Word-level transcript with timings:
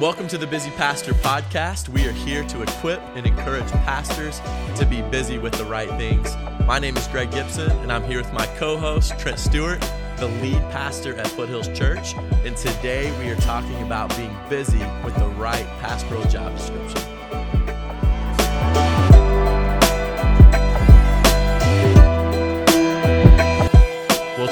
Welcome 0.00 0.28
to 0.28 0.36
the 0.36 0.46
Busy 0.46 0.68
Pastor 0.72 1.14
Podcast. 1.14 1.88
We 1.88 2.06
are 2.06 2.12
here 2.12 2.44
to 2.48 2.60
equip 2.60 3.00
and 3.16 3.26
encourage 3.26 3.70
pastors 3.70 4.42
to 4.78 4.84
be 4.84 5.00
busy 5.00 5.38
with 5.38 5.54
the 5.54 5.64
right 5.64 5.88
things. 5.88 6.36
My 6.66 6.78
name 6.78 6.98
is 6.98 7.08
Greg 7.08 7.30
Gibson, 7.30 7.70
and 7.78 7.90
I'm 7.90 8.04
here 8.04 8.18
with 8.18 8.30
my 8.30 8.44
co 8.58 8.76
host, 8.76 9.18
Trent 9.18 9.38
Stewart, 9.38 9.80
the 10.18 10.26
lead 10.42 10.60
pastor 10.70 11.16
at 11.16 11.26
Foothills 11.28 11.68
Church. 11.68 12.14
And 12.44 12.54
today 12.58 13.10
we 13.18 13.30
are 13.30 13.36
talking 13.36 13.80
about 13.80 14.14
being 14.18 14.36
busy 14.50 14.84
with 15.02 15.16
the 15.16 15.28
right 15.28 15.66
pastoral 15.80 16.24
job 16.24 16.54
description. 16.54 17.15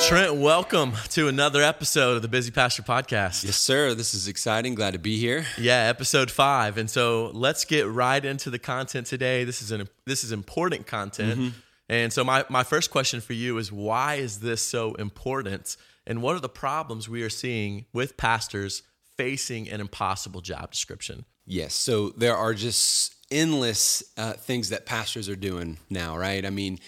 Trent, 0.07 0.35
welcome 0.35 0.93
to 1.11 1.29
another 1.29 1.63
episode 1.63 2.17
of 2.17 2.21
the 2.21 2.29
Busy 2.29 2.51
Pastor 2.51 2.83
Podcast. 2.83 3.43
Yes, 3.43 3.57
sir. 3.57 3.95
This 3.95 4.13
is 4.13 4.29
exciting. 4.29 4.75
Glad 4.75 4.93
to 4.93 4.99
be 4.99 5.17
here. 5.17 5.47
Yeah, 5.57 5.79
episode 5.85 6.31
five, 6.31 6.77
and 6.77 6.91
so 6.91 7.31
let's 7.33 7.65
get 7.65 7.89
right 7.89 8.23
into 8.23 8.51
the 8.51 8.59
content 8.59 9.07
today. 9.07 9.45
This 9.45 9.63
is 9.63 9.71
an 9.71 9.89
this 10.05 10.23
is 10.23 10.31
important 10.31 10.87
content, 10.87 11.41
mm-hmm. 11.41 11.59
and 11.89 12.13
so 12.13 12.23
my 12.23 12.45
my 12.51 12.65
first 12.65 12.91
question 12.91 13.23
for 13.23 13.33
you 13.33 13.57
is 13.57 13.73
why 13.73 14.17
is 14.17 14.41
this 14.41 14.61
so 14.61 14.93
important, 14.95 15.79
and 16.07 16.21
what 16.21 16.37
are 16.37 16.41
the 16.41 16.51
problems 16.51 17.09
we 17.09 17.23
are 17.23 17.31
seeing 17.31 17.87
with 17.95 18.19
pastors 18.19 18.83
facing 19.17 19.71
an 19.71 19.81
impossible 19.81 20.43
job 20.43 20.71
description? 20.71 21.25
Yes, 21.47 21.73
so 21.73 22.11
there 22.11 22.37
are 22.37 22.53
just 22.53 23.15
endless 23.31 24.05
uh, 24.19 24.35
things 24.35 24.69
that 24.69 24.85
pastors 24.85 25.31
are 25.31 25.37
doing 25.37 25.79
now, 25.89 26.19
right? 26.19 26.45
I 26.45 26.51
mean 26.51 26.79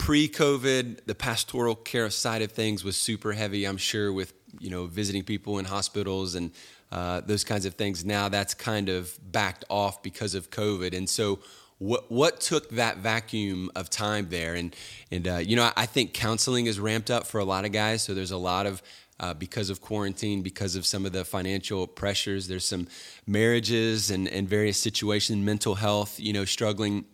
pre-COVID, 0.00 1.04
the 1.04 1.14
pastoral 1.14 1.74
care 1.74 2.08
side 2.08 2.40
of 2.40 2.52
things 2.52 2.82
was 2.82 2.96
super 2.96 3.32
heavy. 3.32 3.66
I'm 3.66 3.76
sure 3.76 4.10
with 4.10 4.32
you 4.58 4.70
know 4.70 4.86
visiting 4.86 5.22
people 5.22 5.58
in 5.58 5.66
hospitals 5.66 6.34
and 6.34 6.52
uh, 6.90 7.20
those 7.20 7.44
kinds 7.44 7.66
of 7.66 7.74
things. 7.74 8.02
Now 8.02 8.30
that's 8.30 8.54
kind 8.54 8.88
of 8.88 9.16
backed 9.30 9.66
off 9.68 10.02
because 10.02 10.34
of 10.34 10.50
COVID, 10.50 10.96
and 10.96 11.08
so 11.08 11.40
what 11.76 12.10
what 12.10 12.40
took 12.40 12.70
that 12.70 12.96
vacuum 12.96 13.70
of 13.76 13.90
time 13.90 14.30
there? 14.30 14.54
And 14.54 14.74
and 15.10 15.28
uh, 15.28 15.36
you 15.36 15.54
know 15.54 15.70
I 15.76 15.84
think 15.84 16.14
counseling 16.14 16.64
is 16.64 16.80
ramped 16.80 17.10
up 17.10 17.26
for 17.26 17.38
a 17.38 17.44
lot 17.44 17.66
of 17.66 17.72
guys. 17.72 18.02
So 18.02 18.14
there's 18.14 18.30
a 18.30 18.38
lot 18.38 18.64
of 18.64 18.82
uh, 19.20 19.34
because 19.34 19.68
of 19.68 19.82
quarantine, 19.82 20.40
because 20.40 20.76
of 20.76 20.86
some 20.86 21.04
of 21.04 21.12
the 21.12 21.26
financial 21.26 21.86
pressures. 21.86 22.48
There's 22.48 22.66
some 22.66 22.88
marriages 23.26 24.10
and, 24.10 24.26
and 24.26 24.48
various 24.48 24.80
situations, 24.80 25.44
mental 25.44 25.74
health, 25.74 26.18
you 26.18 26.32
know, 26.32 26.46
struggling 26.46 27.04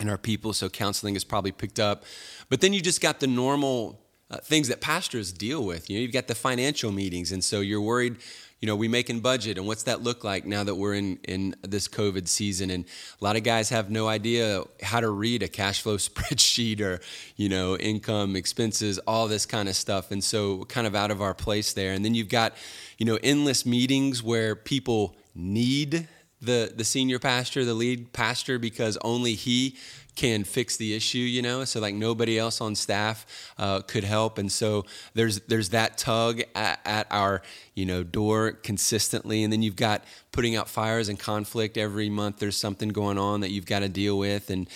in 0.00 0.08
our 0.08 0.18
people, 0.18 0.52
so 0.52 0.68
counseling 0.68 1.16
is 1.16 1.24
probably 1.24 1.52
picked 1.52 1.80
up. 1.80 2.04
But 2.48 2.60
then 2.60 2.72
you 2.72 2.80
just 2.80 3.00
got 3.00 3.20
the 3.20 3.26
normal 3.26 4.00
uh, 4.30 4.38
things 4.38 4.68
that 4.68 4.80
pastors 4.80 5.32
deal 5.32 5.64
with. 5.64 5.90
You 5.90 5.96
know, 5.96 6.02
you've 6.02 6.12
got 6.12 6.28
the 6.28 6.34
financial 6.34 6.92
meetings, 6.92 7.32
and 7.32 7.42
so 7.42 7.60
you're 7.60 7.80
worried. 7.80 8.16
You 8.60 8.66
know, 8.66 8.74
we 8.74 8.88
making 8.88 9.20
budget, 9.20 9.56
and 9.56 9.66
what's 9.68 9.84
that 9.84 10.02
look 10.02 10.24
like 10.24 10.44
now 10.44 10.64
that 10.64 10.74
we're 10.74 10.94
in 10.94 11.18
in 11.24 11.54
this 11.62 11.86
COVID 11.86 12.26
season? 12.26 12.70
And 12.70 12.84
a 13.20 13.24
lot 13.24 13.36
of 13.36 13.44
guys 13.44 13.68
have 13.68 13.88
no 13.88 14.08
idea 14.08 14.64
how 14.82 15.00
to 15.00 15.08
read 15.10 15.42
a 15.42 15.48
cash 15.48 15.80
flow 15.82 15.96
spreadsheet 16.08 16.80
or 16.80 17.00
you 17.36 17.48
know 17.48 17.76
income, 17.76 18.36
expenses, 18.36 18.98
all 19.00 19.28
this 19.28 19.46
kind 19.46 19.68
of 19.68 19.76
stuff. 19.76 20.10
And 20.10 20.22
so, 20.22 20.64
kind 20.64 20.86
of 20.86 20.94
out 20.94 21.10
of 21.10 21.22
our 21.22 21.34
place 21.34 21.72
there. 21.72 21.92
And 21.92 22.04
then 22.04 22.14
you've 22.14 22.28
got 22.28 22.54
you 22.98 23.06
know 23.06 23.18
endless 23.22 23.64
meetings 23.64 24.22
where 24.22 24.54
people 24.54 25.16
need 25.34 26.08
the 26.40 26.72
the 26.74 26.84
senior 26.84 27.18
pastor, 27.18 27.64
the 27.64 27.74
lead 27.74 28.12
pastor, 28.12 28.58
because 28.58 28.96
only 29.02 29.34
he 29.34 29.76
can 30.18 30.42
fix 30.42 30.76
the 30.76 30.94
issue, 30.94 31.18
you 31.18 31.40
know. 31.40 31.64
So 31.64 31.80
like 31.80 31.94
nobody 31.94 32.38
else 32.38 32.60
on 32.60 32.74
staff 32.74 33.24
uh, 33.56 33.82
could 33.82 34.02
help, 34.02 34.38
and 34.38 34.50
so 34.50 34.84
there's 35.14 35.40
there's 35.42 35.68
that 35.70 35.96
tug 35.96 36.42
at, 36.56 36.80
at, 36.84 37.06
our 37.10 37.40
you 37.74 37.86
know 37.86 38.02
door 38.02 38.52
consistently, 38.52 39.44
and 39.44 39.52
then 39.52 39.62
you've 39.62 39.76
got 39.76 40.02
putting 40.32 40.56
out 40.56 40.68
fires 40.68 41.08
and 41.08 41.18
conflict 41.18 41.78
every 41.78 42.10
month. 42.10 42.38
There's 42.38 42.56
something 42.56 42.88
going 42.88 43.16
on 43.16 43.40
that 43.42 43.50
you've 43.50 43.66
got 43.66 43.80
to 43.80 43.88
deal 43.88 44.18
with, 44.18 44.50
and 44.50 44.68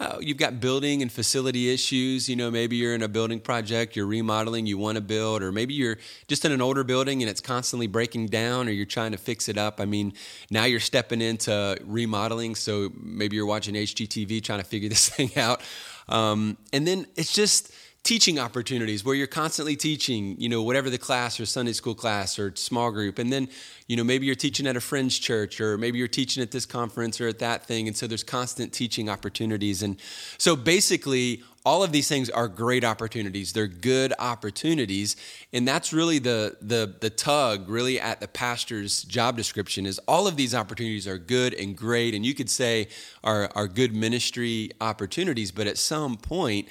uh, 0.00 0.16
you've 0.18 0.38
got 0.38 0.60
building 0.60 1.02
and 1.02 1.12
facility 1.12 1.72
issues. 1.72 2.26
You 2.26 2.34
know, 2.34 2.50
maybe 2.50 2.76
you're 2.76 2.94
in 2.94 3.02
a 3.02 3.08
building 3.08 3.38
project, 3.38 3.94
you're 3.94 4.06
remodeling, 4.06 4.64
you 4.64 4.78
want 4.78 4.96
to 4.96 5.02
build, 5.02 5.42
or 5.42 5.52
maybe 5.52 5.74
you're 5.74 5.98
just 6.26 6.42
in 6.46 6.52
an 6.52 6.62
older 6.62 6.82
building 6.82 7.22
and 7.22 7.28
it's 7.30 7.42
constantly 7.42 7.86
breaking 7.86 8.28
down, 8.28 8.66
or 8.66 8.70
you're 8.70 8.86
trying 8.86 9.12
to 9.12 9.18
fix 9.18 9.46
it 9.50 9.58
up. 9.58 9.78
I 9.78 9.84
mean, 9.84 10.14
now 10.50 10.64
you're 10.64 10.80
stepping 10.80 11.20
into 11.20 11.76
remodeling, 11.84 12.54
so 12.54 12.90
maybe 12.98 13.36
you're 13.36 13.44
watching 13.44 13.74
HGTV 13.74 14.42
trying 14.42 14.60
to 14.60 14.64
figure 14.64 14.88
this 14.88 15.10
thing 15.10 15.36
out. 15.36 15.60
Um, 16.08 16.56
and 16.72 16.86
then 16.86 17.06
it's 17.14 17.32
just 17.34 17.70
teaching 18.02 18.38
opportunities 18.38 19.04
where 19.04 19.14
you're 19.14 19.26
constantly 19.26 19.76
teaching, 19.76 20.34
you 20.38 20.48
know, 20.48 20.62
whatever 20.62 20.88
the 20.88 20.98
class 20.98 21.38
or 21.38 21.44
Sunday 21.44 21.72
school 21.72 21.94
class 21.94 22.38
or 22.38 22.54
small 22.56 22.90
group. 22.90 23.18
And 23.18 23.30
then, 23.30 23.48
you 23.88 23.96
know, 23.96 24.04
maybe 24.04 24.24
you're 24.24 24.34
teaching 24.34 24.66
at 24.66 24.76
a 24.76 24.80
friend's 24.80 25.18
church 25.18 25.60
or 25.60 25.76
maybe 25.76 25.98
you're 25.98 26.08
teaching 26.08 26.42
at 26.42 26.50
this 26.50 26.64
conference 26.64 27.20
or 27.20 27.28
at 27.28 27.38
that 27.40 27.66
thing. 27.66 27.88
And 27.88 27.96
so 27.96 28.06
there's 28.06 28.24
constant 28.24 28.72
teaching 28.72 29.10
opportunities. 29.10 29.82
And 29.82 30.00
so 30.38 30.56
basically, 30.56 31.42
all 31.66 31.82
of 31.82 31.92
these 31.92 32.08
things 32.08 32.30
are 32.30 32.48
great 32.48 32.84
opportunities. 32.84 33.52
They're 33.52 33.66
good 33.66 34.14
opportunities. 34.18 35.16
And 35.52 35.68
that's 35.68 35.92
really 35.92 36.18
the 36.18 36.56
the 36.62 36.94
the 37.00 37.10
tug 37.10 37.68
really 37.68 38.00
at 38.00 38.20
the 38.20 38.28
pastor's 38.28 39.02
job 39.02 39.36
description 39.36 39.84
is 39.84 39.98
all 40.08 40.26
of 40.26 40.36
these 40.36 40.54
opportunities 40.54 41.06
are 41.06 41.18
good 41.18 41.52
and 41.52 41.76
great 41.76 42.14
and 42.14 42.24
you 42.24 42.34
could 42.34 42.48
say 42.48 42.88
are 43.22 43.50
are 43.54 43.68
good 43.68 43.94
ministry 43.94 44.70
opportunities, 44.80 45.50
but 45.50 45.66
at 45.66 45.76
some 45.76 46.16
point 46.16 46.66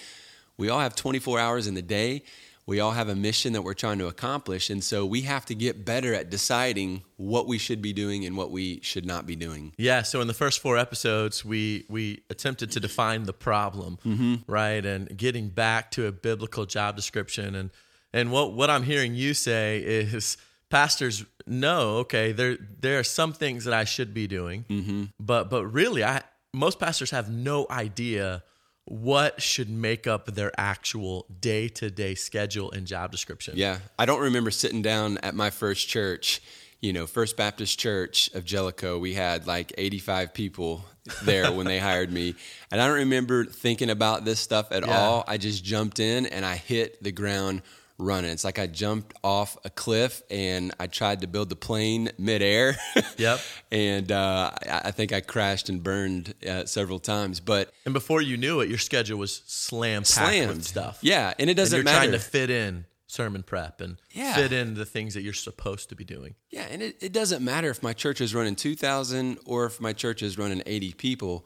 we 0.60 0.70
all 0.70 0.82
have 0.82 0.94
24 0.94 1.40
hours 1.40 1.68
in 1.68 1.74
the 1.74 1.82
day. 1.82 2.24
We 2.68 2.82
all 2.82 2.92
have 2.92 3.10
a 3.10 3.16
mission 3.16 3.54
that 3.54 3.64
we're 3.64 3.74
trying 3.74 3.98
to 3.98 4.08
accomplish. 4.08 4.70
And 4.70 4.84
so 4.84 5.04
we 5.06 5.22
have 5.22 5.46
to 5.46 5.56
get 5.56 5.86
better 5.86 6.14
at 6.14 6.30
deciding 6.30 7.02
what 7.16 7.48
we 7.48 7.58
should 7.58 7.82
be 7.82 7.94
doing 7.94 8.26
and 8.26 8.38
what 8.38 8.52
we 8.52 8.80
should 8.82 9.06
not 9.06 9.26
be 9.26 9.36
doing. 9.36 9.74
Yeah. 9.78 10.04
So 10.04 10.22
in 10.22 10.28
the 10.28 10.36
first 10.36 10.60
four 10.60 10.78
episodes, 10.78 11.44
we, 11.44 11.86
we 11.90 12.22
attempted 12.30 12.72
to 12.74 12.80
define 12.80 13.24
the 13.24 13.34
problem, 13.34 13.98
mm-hmm. 14.06 14.36
right? 14.46 14.86
And 14.86 15.18
getting 15.18 15.48
back 15.48 15.90
to 15.92 16.06
a 16.06 16.12
biblical 16.12 16.68
job 16.68 16.96
description. 16.96 17.56
And, 17.56 17.72
and 18.14 18.32
what, 18.32 18.54
what 18.54 18.70
I'm 18.70 18.84
hearing 18.84 19.16
you 19.16 19.34
say 19.34 19.80
is 19.80 20.38
pastors 20.70 21.26
know, 21.48 21.98
okay, 22.00 22.34
there, 22.34 22.58
there 22.80 23.00
are 23.00 23.04
some 23.04 23.34
things 23.34 23.64
that 23.64 23.74
I 23.74 23.86
should 23.86 24.14
be 24.14 24.28
doing, 24.28 24.66
mm-hmm. 24.70 25.04
but, 25.20 25.50
but 25.50 25.66
really, 25.66 26.04
I, 26.04 26.22
most 26.54 26.80
pastors 26.80 27.12
have 27.12 27.32
no 27.32 27.66
idea 27.72 28.44
what 28.90 29.40
should 29.40 29.70
make 29.70 30.08
up 30.08 30.26
their 30.26 30.52
actual 30.60 31.28
day 31.40 31.70
to 31.70 31.92
day 31.92 32.16
schedule 32.16 32.72
and 32.72 32.88
job 32.88 33.12
description. 33.12 33.54
Yeah. 33.56 33.78
I 34.00 34.06
don't 34.06 34.22
remember 34.22 34.50
sitting 34.50 34.82
down 34.82 35.20
at 35.20 35.36
my 35.36 35.52
first 35.52 35.88
church, 35.88 36.42
you 36.82 36.92
know, 36.92 37.06
First 37.06 37.38
Baptist 37.38 37.80
Church 37.80 38.32
of 38.34 38.44
Jellico. 38.46 38.98
We 38.98 39.14
had 39.14 39.46
like 39.46 39.74
85 39.78 40.34
people 40.34 40.84
there 41.24 41.52
when 41.52 41.68
they 41.68 41.78
hired 41.80 42.12
me. 42.12 42.34
And 42.72 42.82
I 42.82 42.88
don't 42.88 42.98
remember 42.98 43.46
thinking 43.46 43.92
about 43.92 44.26
this 44.26 44.40
stuff 44.40 44.72
at 44.72 44.86
yeah. 44.86 45.00
all. 45.00 45.24
I 45.28 45.38
just 45.38 45.64
jumped 45.64 46.00
in 46.00 46.26
and 46.26 46.44
I 46.44 46.56
hit 46.56 47.04
the 47.04 47.12
ground 47.12 47.62
running. 48.00 48.32
It's 48.32 48.44
like 48.44 48.58
I 48.58 48.68
jumped 48.68 49.14
off 49.24 49.58
a 49.64 49.70
cliff 49.70 50.24
and 50.32 50.74
I 50.80 50.88
tried 50.88 51.22
to 51.22 51.28
build 51.28 51.50
the 51.50 51.56
plane 51.56 52.10
midair. 52.18 52.78
Yep. 53.18 53.40
and 53.72 54.12
uh, 54.12 54.52
I 54.70 54.92
think 54.92 55.12
I 55.12 55.20
crashed 55.20 55.68
and 55.68 55.84
burned 55.84 56.34
uh, 56.48 56.66
several 56.66 57.00
times. 57.00 57.40
But 57.42 57.74
and 57.84 57.94
before 57.94 58.22
you 58.22 58.38
knew 58.38 58.62
it, 58.62 58.70
your 58.70 58.78
schedule 58.78 59.20
was 59.20 59.42
slam 59.46 60.06
slammed 60.06 60.56
with 60.56 60.64
stuff. 60.64 61.00
Yeah, 61.02 61.34
and 61.38 61.50
it 61.50 61.56
doesn't 61.56 61.80
and 61.80 61.86
you're 61.86 61.94
matter. 61.94 62.08
Trying 62.08 62.20
to 62.20 62.26
fit 62.26 62.50
in 62.50 62.86
sermon 63.10 63.42
prep 63.42 63.82
and 63.82 63.98
yeah. 64.12 64.36
fit 64.36 64.54
in 64.54 64.76
the 64.76 64.86
things 64.86 65.16
that 65.16 65.22
you're 65.22 65.34
supposed 65.34 65.90
to 65.90 65.96
be 65.96 66.06
doing. 66.06 66.36
Yeah, 66.52 66.68
and 66.70 66.82
it, 66.82 66.98
it 67.02 67.12
doesn't 67.12 67.44
matter 67.44 67.70
if 67.70 67.82
my 67.82 67.94
church 67.94 68.22
is 68.22 68.36
running 68.36 68.56
2,000 68.56 69.40
or 69.46 69.66
if 69.66 69.82
my 69.82 69.94
church 69.94 70.22
is 70.22 70.38
running 70.38 70.62
80 70.66 70.94
people. 70.94 71.46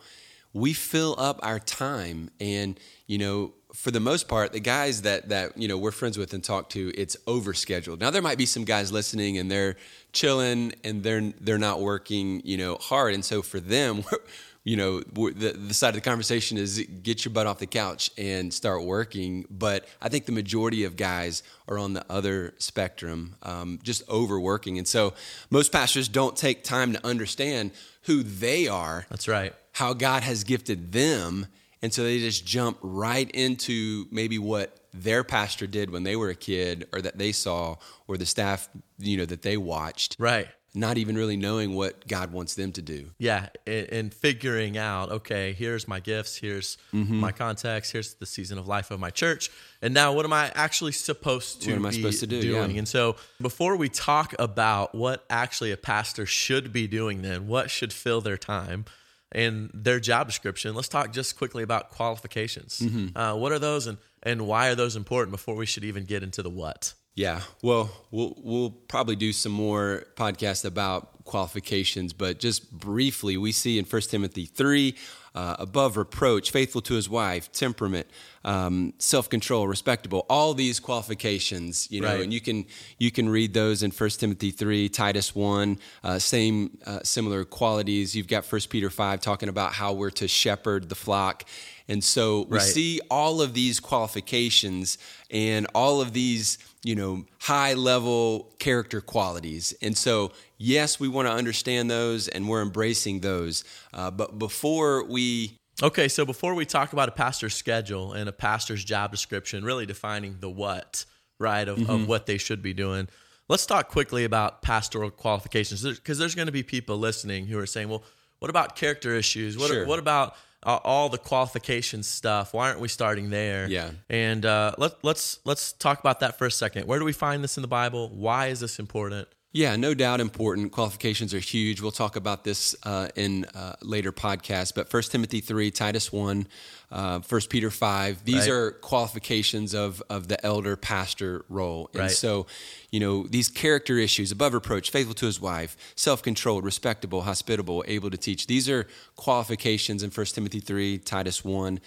We 0.52 0.74
fill 0.74 1.16
up 1.18 1.40
our 1.42 1.58
time, 1.58 2.30
and 2.40 2.80
you 3.08 3.18
know 3.18 3.54
for 3.74 3.90
the 3.90 4.00
most 4.00 4.28
part, 4.28 4.54
the 4.54 4.60
guys 4.60 5.02
that 5.02 5.30
that 5.30 5.58
you 5.58 5.68
know 5.68 5.78
we're 5.78 5.92
friends 5.92 6.18
with 6.18 6.34
and 6.34 6.44
talk 6.44 6.70
to, 6.70 6.92
it's 6.96 7.18
overscheduled. 7.28 8.00
Now 8.00 8.12
there 8.12 8.22
might 8.22 8.38
be 8.38 8.46
some 8.46 8.64
guys 8.64 8.92
listening 8.92 9.38
and 9.38 9.50
they're 9.50 9.76
chilling 10.14 10.74
and 10.84 11.04
they're 11.04 11.34
they're 11.42 11.58
not 11.58 11.82
working, 11.82 12.42
you 12.46 12.58
know, 12.58 12.76
hard, 12.76 13.14
and 13.14 13.26
so 13.26 13.42
for 13.42 13.60
them, 13.60 14.04
you 14.64 14.78
know, 14.78 15.00
the 15.00 15.56
the 15.58 15.74
side 15.74 15.90
of 15.90 15.96
the 15.96 16.02
conversation 16.02 16.58
is 16.58 16.86
get 17.02 17.26
your 17.26 17.34
butt 17.34 17.48
off 17.48 17.58
the 17.58 17.66
couch 17.66 18.12
and 18.16 18.54
start 18.54 18.84
working. 18.84 19.46
But 19.50 19.88
I 20.02 20.08
think 20.08 20.28
the 20.28 20.32
majority 20.32 20.84
of 20.84 20.96
guys 20.96 21.42
are 21.68 21.80
on 21.80 21.94
the 21.94 22.06
other 22.12 22.54
spectrum, 22.60 23.36
um, 23.42 23.80
just 23.82 24.08
overworking, 24.08 24.78
and 24.78 24.88
so 24.88 25.16
most 25.50 25.72
pastors 25.72 26.08
don't 26.08 26.38
take 26.38 26.64
time 26.64 26.94
to 26.94 27.06
understand 27.06 27.72
who 28.04 28.22
they 28.22 28.68
are. 28.68 29.08
That's 29.10 29.28
right. 29.28 29.54
How 29.72 29.94
God 29.94 30.22
has 30.22 30.44
gifted 30.44 30.92
them 30.92 31.48
and 31.84 31.94
so 31.94 32.02
they 32.04 32.18
just 32.18 32.44
jump 32.48 32.78
right 32.82 33.30
into 33.32 34.06
maybe 34.10 34.40
what 34.40 34.80
their 34.94 35.24
pastor 35.24 35.68
did 35.68 35.92
when 35.92 36.02
they 36.04 36.16
were 36.16 36.30
a 36.30 36.36
kid 36.36 36.88
or 36.94 37.02
that 37.02 37.18
they 37.20 37.32
saw 37.32 37.76
or 38.08 38.18
the 38.18 38.26
staff, 38.26 38.70
you 38.98 39.18
know, 39.18 39.26
that 39.26 39.42
they 39.44 39.58
watched. 39.58 40.16
Right. 40.20 40.48
not 40.76 40.98
even 40.98 41.16
really 41.16 41.38
knowing 41.38 41.76
what 41.76 42.08
God 42.08 42.32
wants 42.34 42.56
them 42.56 42.72
to 42.72 42.82
do. 42.82 43.12
Yeah, 43.20 43.50
and, 43.68 43.88
and 43.92 44.14
figuring 44.14 44.76
out, 44.76 45.12
okay, 45.12 45.54
here's 45.54 45.88
my 45.88 46.00
gifts, 46.00 46.36
here's 46.38 46.78
Mm-hmm. 46.94 47.18
my 47.20 47.32
context, 47.32 47.92
here's 47.92 48.16
the 48.16 48.26
season 48.26 48.58
of 48.58 48.68
life 48.68 48.90
of 48.90 49.00
my 49.00 49.12
church, 49.12 49.52
and 49.84 49.94
now 49.94 50.14
what 50.14 50.26
am 50.26 50.34
I 50.34 50.52
actually 50.56 50.92
supposed 50.94 51.62
to 51.64 51.70
What 51.72 51.76
am 51.78 51.86
I 51.86 51.92
supposed 51.92 52.20
to 52.22 52.28
do? 52.28 52.42
doing? 52.42 52.72
Yeah. 52.72 52.78
And 52.80 52.88
so, 52.88 53.16
before 53.40 53.76
we 53.76 53.88
talk 53.90 54.34
about 54.40 54.96
what 54.96 55.26
actually 55.30 55.72
a 55.72 55.78
pastor 55.78 56.26
should 56.26 56.74
be 56.74 56.88
doing, 56.88 57.22
then 57.22 57.48
what 57.48 57.70
should 57.70 57.94
fill 57.94 58.22
their 58.22 58.38
time 58.38 58.86
and 59.34 59.70
their 59.74 60.00
job 60.00 60.28
description, 60.28 60.76
let's 60.76 60.88
talk 60.88 61.12
just 61.12 61.38
quickly 61.38 61.64
about 61.64 61.90
qualifications. 61.90 62.80
Mm-hmm. 62.80 63.18
Uh, 63.18 63.36
what 63.36 63.52
are 63.52 63.60
those, 63.60 63.88
and 63.88 63.98
and 64.22 64.48
why 64.48 64.70
are 64.70 64.76
those 64.76 64.96
important 64.96 65.32
before 65.32 65.56
we 65.56 65.66
should 65.66 65.84
even 65.84 66.06
get 66.06 66.24
into 66.24 66.42
the 66.42 66.50
what? 66.50 66.94
Yeah, 67.16 67.42
well, 67.62 67.92
we'll 68.12 68.36
we'll 68.44 68.72
probably 68.72 69.16
do 69.16 69.34
some 69.34 69.52
more 69.52 70.06
podcasts 70.16 70.66
about 70.66 71.24
qualifications, 71.26 72.14
but 72.14 72.40
just 72.40 72.72
briefly, 72.72 73.38
we 73.38 73.52
see 73.52 73.78
in 73.78 73.86
1 73.86 74.02
Timothy 74.04 74.46
three, 74.46 74.96
uh, 75.36 75.56
above 75.60 75.98
reproach, 75.98 76.52
faithful 76.52 76.82
to 76.82 76.94
his 76.94 77.10
wife, 77.10 77.52
temperament, 77.52 78.08
um, 78.46 78.94
self 79.00 79.30
control, 79.30 79.68
respectable. 79.68 80.26
All 80.30 80.54
these 80.54 80.80
qualifications, 80.80 81.88
you 81.92 82.02
know, 82.02 82.08
Right. 82.14 82.22
and 82.24 82.34
you 82.34 82.42
can 82.42 82.66
you 82.98 83.12
can 83.12 83.30
read 83.30 83.54
those 83.54 83.84
in 83.84 83.92
1 83.92 84.10
Timothy 84.20 84.52
three, 84.52 84.90
Titus 84.90 85.34
one, 85.36 85.80
uh, 86.04 86.20
same 86.20 86.78
uh, 86.86 87.00
similar 87.04 87.46
qualities. 87.46 88.16
You've 88.16 88.28
got 88.28 88.46
1 88.46 88.62
Peter 88.70 88.90
five 88.90 89.22
talking 89.22 89.50
about 89.50 89.74
how 89.74 89.94
we're 89.94 90.12
to 90.12 90.28
shepherd 90.28 90.90
the 90.90 90.96
flock. 90.96 91.46
And 91.88 92.04
so 92.04 92.44
we 92.50 92.58
Right. 92.58 92.62
see 92.68 93.02
all 93.12 93.42
of 93.42 93.54
these 93.54 93.80
qualifications 93.80 94.98
and 95.30 95.68
all 95.76 96.02
of 96.02 96.14
these, 96.14 96.58
you 96.84 96.96
know, 96.96 97.26
high 97.42 97.74
level 97.74 98.54
character 98.60 99.02
qualities. 99.02 99.74
And 99.82 99.98
so, 99.98 100.32
yes, 100.58 101.00
we 101.00 101.08
want 101.08 101.28
to 101.28 101.34
understand 101.34 101.90
those 101.92 102.28
and 102.28 102.48
we're 102.48 102.62
embracing 102.62 103.20
those. 103.20 103.64
Uh, 103.94 104.12
but 104.12 104.40
before 104.40 105.04
we, 105.06 105.58
Okay, 105.82 106.08
so 106.08 106.24
before 106.24 106.54
we 106.54 106.66
talk 106.66 106.94
about 106.94 107.10
a 107.10 107.12
pastor's 107.12 107.56
schedule 107.56 108.14
and 108.14 108.30
a 108.30 108.32
pastor's 108.32 108.86
job 108.86 109.10
description, 109.12 109.66
really 109.66 109.88
defining 109.88 110.38
the 110.40 110.50
what, 110.50 111.04
right, 111.40 111.68
of, 111.68 111.80
Mm-hmm. 111.80 111.90
of 111.90 112.08
what 112.08 112.28
they 112.28 112.38
should 112.38 112.62
be 112.62 112.74
doing, 112.74 113.08
let's 113.50 113.66
talk 113.66 113.90
quickly 113.90 114.24
about 114.24 114.62
pastoral 114.62 115.10
qualifications 115.10 115.82
because 115.84 116.20
there's 116.20 116.36
going 116.36 116.46
to 116.46 116.52
be 116.52 116.62
people 116.64 116.98
listening 117.00 117.48
who 117.48 117.58
are 117.58 117.66
saying, 117.66 117.90
well, 117.90 118.04
what 118.40 118.50
about 118.50 118.76
character 118.76 119.16
issues? 119.16 119.58
What, 119.58 119.70
Sure. 119.70 119.86
what 119.88 119.98
about 120.00 120.36
all 120.66 121.10
the 121.10 121.18
qualification 121.18 122.04
stuff? 122.04 122.54
Why 122.54 122.70
aren't 122.70 122.80
we 122.80 122.88
starting 122.88 123.30
there? 123.30 123.68
Yeah. 123.68 123.92
And 124.10 124.46
uh, 124.46 124.74
let, 124.78 125.04
let's 125.04 125.40
let's 125.46 125.74
talk 125.74 126.00
about 126.00 126.20
that 126.22 126.38
for 126.38 126.46
a 126.46 126.52
second. 126.52 126.88
Where 126.88 127.00
do 127.00 127.06
we 127.06 127.14
find 127.14 127.44
this 127.44 127.58
in 127.58 127.62
the 127.62 127.68
Bible? 127.68 128.10
Why 128.10 128.48
is 128.48 128.60
this 128.60 128.80
important? 128.80 129.28
Yeah, 129.54 129.76
no 129.76 129.94
doubt 129.94 130.20
important. 130.20 130.72
Qualifications 130.72 131.32
are 131.34 131.40
huge. 131.40 131.80
We'll 131.80 131.92
talk 131.92 132.16
about 132.16 132.44
this 132.44 132.76
uh, 132.84 133.10
in 133.16 133.46
uh, 133.54 133.76
later 133.84 134.12
podcasts. 134.12 134.74
But 134.74 134.92
1 134.92 135.04
Timothy 135.04 135.42
3, 135.42 135.70
Titus 135.70 136.12
1, 136.12 136.48
uh, 136.92 137.20
1 137.20 137.42
Peter 137.50 137.70
5, 137.70 138.26
these 138.26 138.36
Right. 138.36 138.50
are 138.50 138.72
qualifications 138.72 139.76
of, 139.76 140.02
of 140.10 140.28
the 140.28 140.44
elder 140.44 140.76
pastor 140.76 141.46
role. 141.50 141.92
And 141.94 142.02
Right. 142.02 142.12
so, 142.12 142.48
you 142.92 143.00
know, 143.00 143.28
these 143.28 143.48
character 143.48 144.00
issues 144.00 144.32
above 144.32 144.56
reproach, 144.56 144.90
faithful 144.90 145.14
to 145.16 145.28
his 145.28 145.40
wife, 145.40 145.78
self 145.96 146.24
controlled, 146.24 146.64
respectable, 146.66 147.22
hospitable, 147.22 147.84
able 147.88 148.10
to 148.10 148.18
teach. 148.18 148.48
These 148.48 148.68
are 148.70 148.88
qualifications 149.16 150.02
in 150.02 150.10
1 150.10 150.34
Timothy 150.34 150.62
3, 150.62 150.98
Titus 150.98 151.46
1. 151.46 151.80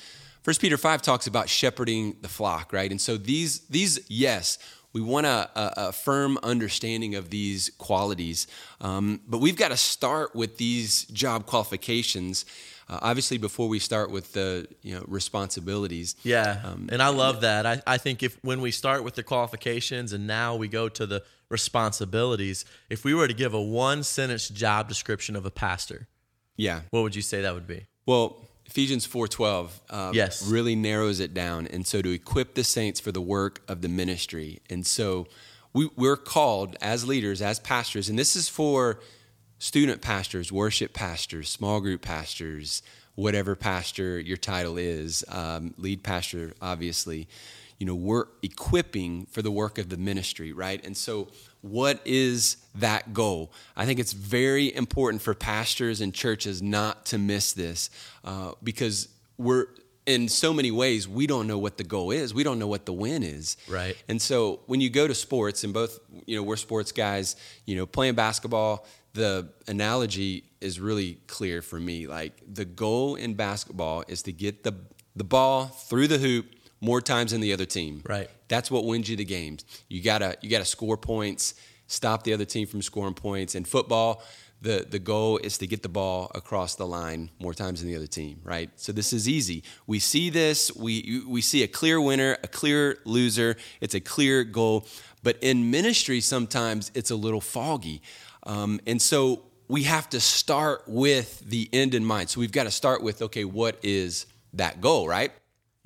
1 0.44 0.54
Peter 0.60 0.76
5 0.76 1.02
talks 1.02 1.26
about 1.26 1.48
shepherding 1.48 2.16
the 2.22 2.28
flock, 2.28 2.72
right? 2.72 2.92
And 2.92 3.00
so 3.00 3.16
these, 3.16 3.60
these 3.68 3.98
yes, 4.08 4.58
we 4.96 5.02
want 5.02 5.26
a, 5.26 5.50
a, 5.54 5.88
a 5.88 5.92
firm 5.92 6.38
understanding 6.42 7.16
of 7.16 7.28
these 7.28 7.70
qualities, 7.76 8.46
um, 8.80 9.20
but 9.28 9.42
we've 9.42 9.54
got 9.54 9.68
to 9.68 9.76
start 9.76 10.34
with 10.34 10.56
these 10.56 11.04
job 11.08 11.44
qualifications. 11.44 12.46
Uh, 12.88 13.00
obviously, 13.02 13.36
before 13.36 13.68
we 13.68 13.78
start 13.78 14.10
with 14.10 14.32
the 14.32 14.66
you 14.80 14.94
know 14.94 15.04
responsibilities, 15.06 16.16
Yeah, 16.22 16.62
Um, 16.64 16.88
and 16.90 17.02
I 17.02 17.08
love 17.08 17.42
that. 17.42 17.66
I, 17.66 17.82
I 17.86 17.98
think 17.98 18.22
if 18.22 18.42
when 18.42 18.62
we 18.62 18.70
start 18.70 19.04
with 19.04 19.16
the 19.16 19.22
qualifications 19.22 20.14
and 20.14 20.26
now 20.26 20.56
we 20.56 20.66
go 20.66 20.88
to 20.88 21.04
the 21.04 21.22
responsibilities, 21.50 22.64
if 22.88 23.04
we 23.04 23.12
were 23.12 23.28
to 23.28 23.34
give 23.34 23.52
a 23.52 23.60
one 23.60 24.02
sentence 24.02 24.48
job 24.48 24.88
description 24.88 25.36
of 25.36 25.44
a 25.44 25.50
pastor, 25.50 26.08
yeah. 26.56 26.80
what 26.88 27.02
would 27.02 27.14
you 27.14 27.22
say 27.22 27.42
that 27.42 27.52
would 27.52 27.66
be? 27.66 27.84
Well, 28.06 28.48
Ephesians 28.66 29.06
four 29.06 29.28
twelve, 29.28 29.80
um, 29.90 30.14
Yes. 30.14 30.46
really 30.46 30.74
narrows 30.74 31.20
it 31.20 31.32
down, 31.32 31.66
and 31.66 31.86
so 31.86 32.02
to 32.02 32.10
equip 32.10 32.54
the 32.54 32.64
saints 32.64 33.00
for 33.00 33.12
the 33.12 33.20
work 33.20 33.62
of 33.68 33.80
the 33.80 33.88
ministry, 33.88 34.60
and 34.68 34.86
so 34.86 35.26
we, 35.72 35.88
we're 35.96 36.16
called 36.16 36.76
as 36.80 37.06
leaders, 37.06 37.40
as 37.42 37.58
pastors, 37.60 38.08
and 38.08 38.18
this 38.18 38.34
is 38.36 38.48
for 38.48 39.00
student 39.58 40.02
pastors, 40.02 40.50
worship 40.52 40.92
pastors, 40.92 41.48
small 41.48 41.80
group 41.80 42.02
pastors, 42.02 42.82
whatever 43.14 43.54
pastor 43.56 44.18
your 44.20 44.36
title 44.36 44.76
is, 44.76 45.24
um, 45.28 45.74
lead 45.78 46.02
pastor, 46.02 46.52
obviously. 46.60 47.28
You 47.78 47.86
know, 47.86 47.94
we're 47.94 48.24
equipping 48.42 49.26
for 49.26 49.42
the 49.42 49.50
work 49.50 49.78
of 49.78 49.88
the 49.90 49.96
ministry, 49.96 50.52
right? 50.52 50.84
And 50.84 50.96
so, 50.96 51.28
what 51.60 52.00
is 52.04 52.56
that 52.76 53.12
goal? 53.12 53.52
I 53.76 53.84
think 53.86 53.98
it's 54.00 54.12
very 54.12 54.74
important 54.74 55.20
for 55.22 55.34
pastors 55.34 56.00
and 56.00 56.14
churches 56.14 56.62
not 56.62 57.06
to 57.06 57.18
miss 57.18 57.52
this 57.52 57.90
uh, 58.24 58.52
because 58.62 59.08
we're 59.36 59.66
in 60.06 60.28
so 60.28 60.52
many 60.52 60.70
ways 60.70 61.08
we 61.08 61.26
don't 61.26 61.48
know 61.48 61.58
what 61.58 61.76
the 61.78 61.82
goal 61.82 62.12
is 62.12 62.32
we 62.32 62.44
don't 62.44 62.60
know 62.60 62.68
what 62.68 62.86
the 62.86 62.92
win 62.92 63.24
is 63.24 63.56
Right. 63.68 63.96
and 64.08 64.22
so 64.22 64.60
when 64.66 64.80
you 64.80 64.88
go 64.88 65.08
to 65.08 65.14
sports 65.16 65.64
and 65.64 65.74
both 65.74 65.98
you 66.26 66.36
know 66.36 66.44
we're 66.44 66.54
sports 66.54 66.92
guys 66.92 67.34
you 67.64 67.74
know 67.74 67.86
playing 67.86 68.14
basketball 68.14 68.86
the 69.14 69.48
analogy 69.66 70.44
is 70.60 70.78
really 70.78 71.18
clear 71.26 71.60
for 71.60 71.80
me 71.80 72.06
like 72.06 72.40
the 72.54 72.64
goal 72.64 73.16
in 73.16 73.34
basketball 73.34 74.04
is 74.06 74.22
to 74.22 74.32
get 74.32 74.62
the 74.62 74.74
the 75.16 75.24
ball 75.24 75.66
through 75.66 76.06
the 76.06 76.18
hoop 76.18 76.46
more 76.90 77.00
times 77.12 77.30
than 77.32 77.40
the 77.46 77.52
other 77.56 77.66
team 77.78 77.94
Right. 78.14 78.28
that's 78.48 78.70
what 78.70 78.82
wins 78.90 79.06
you 79.10 79.16
the 79.16 79.24
games 79.38 79.64
you 79.88 80.00
gotta 80.12 80.30
you 80.42 80.48
gotta 80.56 80.70
score 80.76 80.96
points 80.96 81.54
stop 81.98 82.18
the 82.26 82.32
other 82.36 82.48
team 82.54 82.66
from 82.66 82.80
scoring 82.90 83.14
points 83.14 83.54
in 83.58 83.64
football 83.64 84.10
the, 84.60 84.86
the 84.88 84.98
goal 84.98 85.38
is 85.38 85.58
to 85.58 85.66
get 85.66 85.82
the 85.82 85.88
ball 85.88 86.30
across 86.34 86.74
the 86.76 86.86
line 86.86 87.30
more 87.38 87.54
times 87.54 87.80
than 87.80 87.90
the 87.90 87.96
other 87.96 88.06
team, 88.06 88.40
right? 88.42 88.70
So 88.76 88.90
this 88.90 89.12
is 89.12 89.28
easy. 89.28 89.62
We 89.86 89.98
see 89.98 90.30
this, 90.30 90.74
we, 90.74 91.22
we 91.28 91.42
see 91.42 91.62
a 91.62 91.68
clear 91.68 92.00
winner, 92.00 92.38
a 92.42 92.48
clear 92.48 92.98
loser, 93.04 93.56
it's 93.80 93.94
a 93.94 94.00
clear 94.00 94.44
goal. 94.44 94.86
But 95.22 95.36
in 95.42 95.70
ministry, 95.70 96.20
sometimes 96.20 96.90
it's 96.94 97.10
a 97.10 97.16
little 97.16 97.40
foggy. 97.40 98.00
Um, 98.44 98.80
and 98.86 99.00
so 99.00 99.42
we 99.68 99.82
have 99.84 100.08
to 100.10 100.20
start 100.20 100.84
with 100.86 101.40
the 101.40 101.68
end 101.72 101.94
in 101.94 102.04
mind. 102.04 102.30
So 102.30 102.40
we've 102.40 102.52
got 102.52 102.64
to 102.64 102.70
start 102.70 103.02
with, 103.02 103.22
okay, 103.22 103.44
what 103.44 103.76
is 103.82 104.26
that 104.54 104.80
goal, 104.80 105.06
right? 105.06 105.32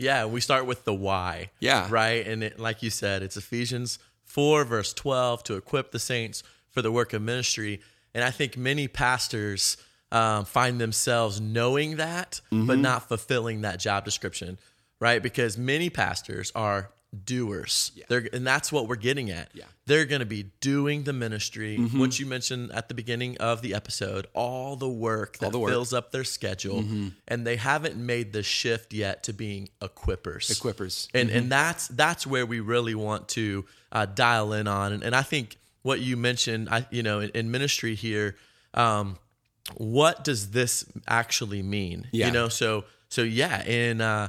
Yeah, 0.01 0.25
we 0.27 0.41
start 0.41 0.67
with 0.67 0.85
the 0.85 0.95
why. 0.95 1.51
Yeah. 1.61 1.87
Right. 1.91 2.27
And 2.27 2.43
it, 2.43 2.59
like 2.59 2.83
you 2.83 2.91
said, 2.91 3.23
it's 3.23 3.37
Ephesians 3.37 3.99
4, 4.25 4.65
verse 4.65 4.93
12, 4.95 5.45
to 5.45 5.55
equip 5.57 5.91
the 5.93 5.99
saints 5.99 6.43
for 6.71 6.83
the 6.83 6.91
work 6.91 7.13
of 7.13 7.21
ministry. 7.23 7.81
And 8.15 8.25
I 8.25 8.31
think 8.31 8.57
many 8.57 8.89
pastors 8.89 9.77
um, 10.13 10.45
find 10.45 10.81
themselves 10.81 11.41
knowing 11.41 11.97
that, 11.97 12.41
but 12.51 12.57
Mm-hmm. 12.57 12.83
not 12.83 13.09
fulfilling 13.09 13.61
that 13.61 13.79
job 13.79 14.05
description, 14.05 14.59
right? 15.01 15.23
Because 15.23 15.57
many 15.59 15.91
pastors 15.91 16.51
are 16.55 16.91
doers. 17.25 17.93
They're, 18.09 18.29
and 18.33 18.47
that's 18.47 18.71
what 18.71 18.87
we're 18.89 18.97
getting 18.97 19.31
at. 19.31 19.51
Yeah. 19.53 19.65
Mm-hmm. 19.65 19.73
They're 19.87 20.05
going 20.05 20.21
to 20.21 20.27
be 20.27 20.45
doing 20.61 21.03
the 21.03 21.13
ministry, 21.13 21.77
what 21.77 22.21
you 22.21 22.27
mentioned 22.27 22.71
at 22.73 22.87
the 22.89 22.95
beginning 22.95 23.37
of 23.39 23.61
the 23.63 23.75
episode, 23.75 24.29
all 24.35 24.77
the 24.77 24.89
work 24.89 25.39
that 25.39 25.51
the 25.51 25.59
work. 25.59 25.69
Mm-hmm. 25.69 25.75
fills 25.75 25.93
up 25.93 26.13
their 26.13 26.23
schedule. 26.23 26.85
And 27.27 27.45
they 27.47 27.57
haven't 27.57 27.97
made 27.97 28.33
the 28.33 28.45
shift 28.45 28.93
yet 28.93 29.25
to 29.25 29.33
being 29.33 29.69
equippers 29.81 30.51
Equippers. 30.51 31.09
and 31.13 31.31
and 31.31 31.51
that's 31.51 31.89
that's 31.89 32.27
where 32.27 32.47
we 32.47 32.61
really 32.61 32.95
want 32.95 33.29
to 33.31 33.65
uh, 33.91 34.07
dial 34.07 34.53
in 34.53 34.69
on 34.69 34.93
and, 34.93 35.03
and 35.03 35.17
I 35.17 35.23
think 35.23 35.57
what 35.83 35.99
you 36.01 36.17
mentioned 36.17 36.69
I 36.71 36.87
you 36.91 37.03
know 37.03 37.19
in, 37.21 37.31
in 37.31 37.51
ministry 37.51 37.95
here 37.97 38.37
um, 38.75 39.19
what 39.77 40.23
does 40.25 40.51
this 40.53 40.85
actually 41.09 41.63
mean 41.63 42.07
Yeah. 42.13 42.27
you 42.27 42.33
know 42.33 42.49
so 42.49 42.85
so 43.09 43.23
yeah 43.23 43.65
in 43.67 44.01
uh, 44.01 44.29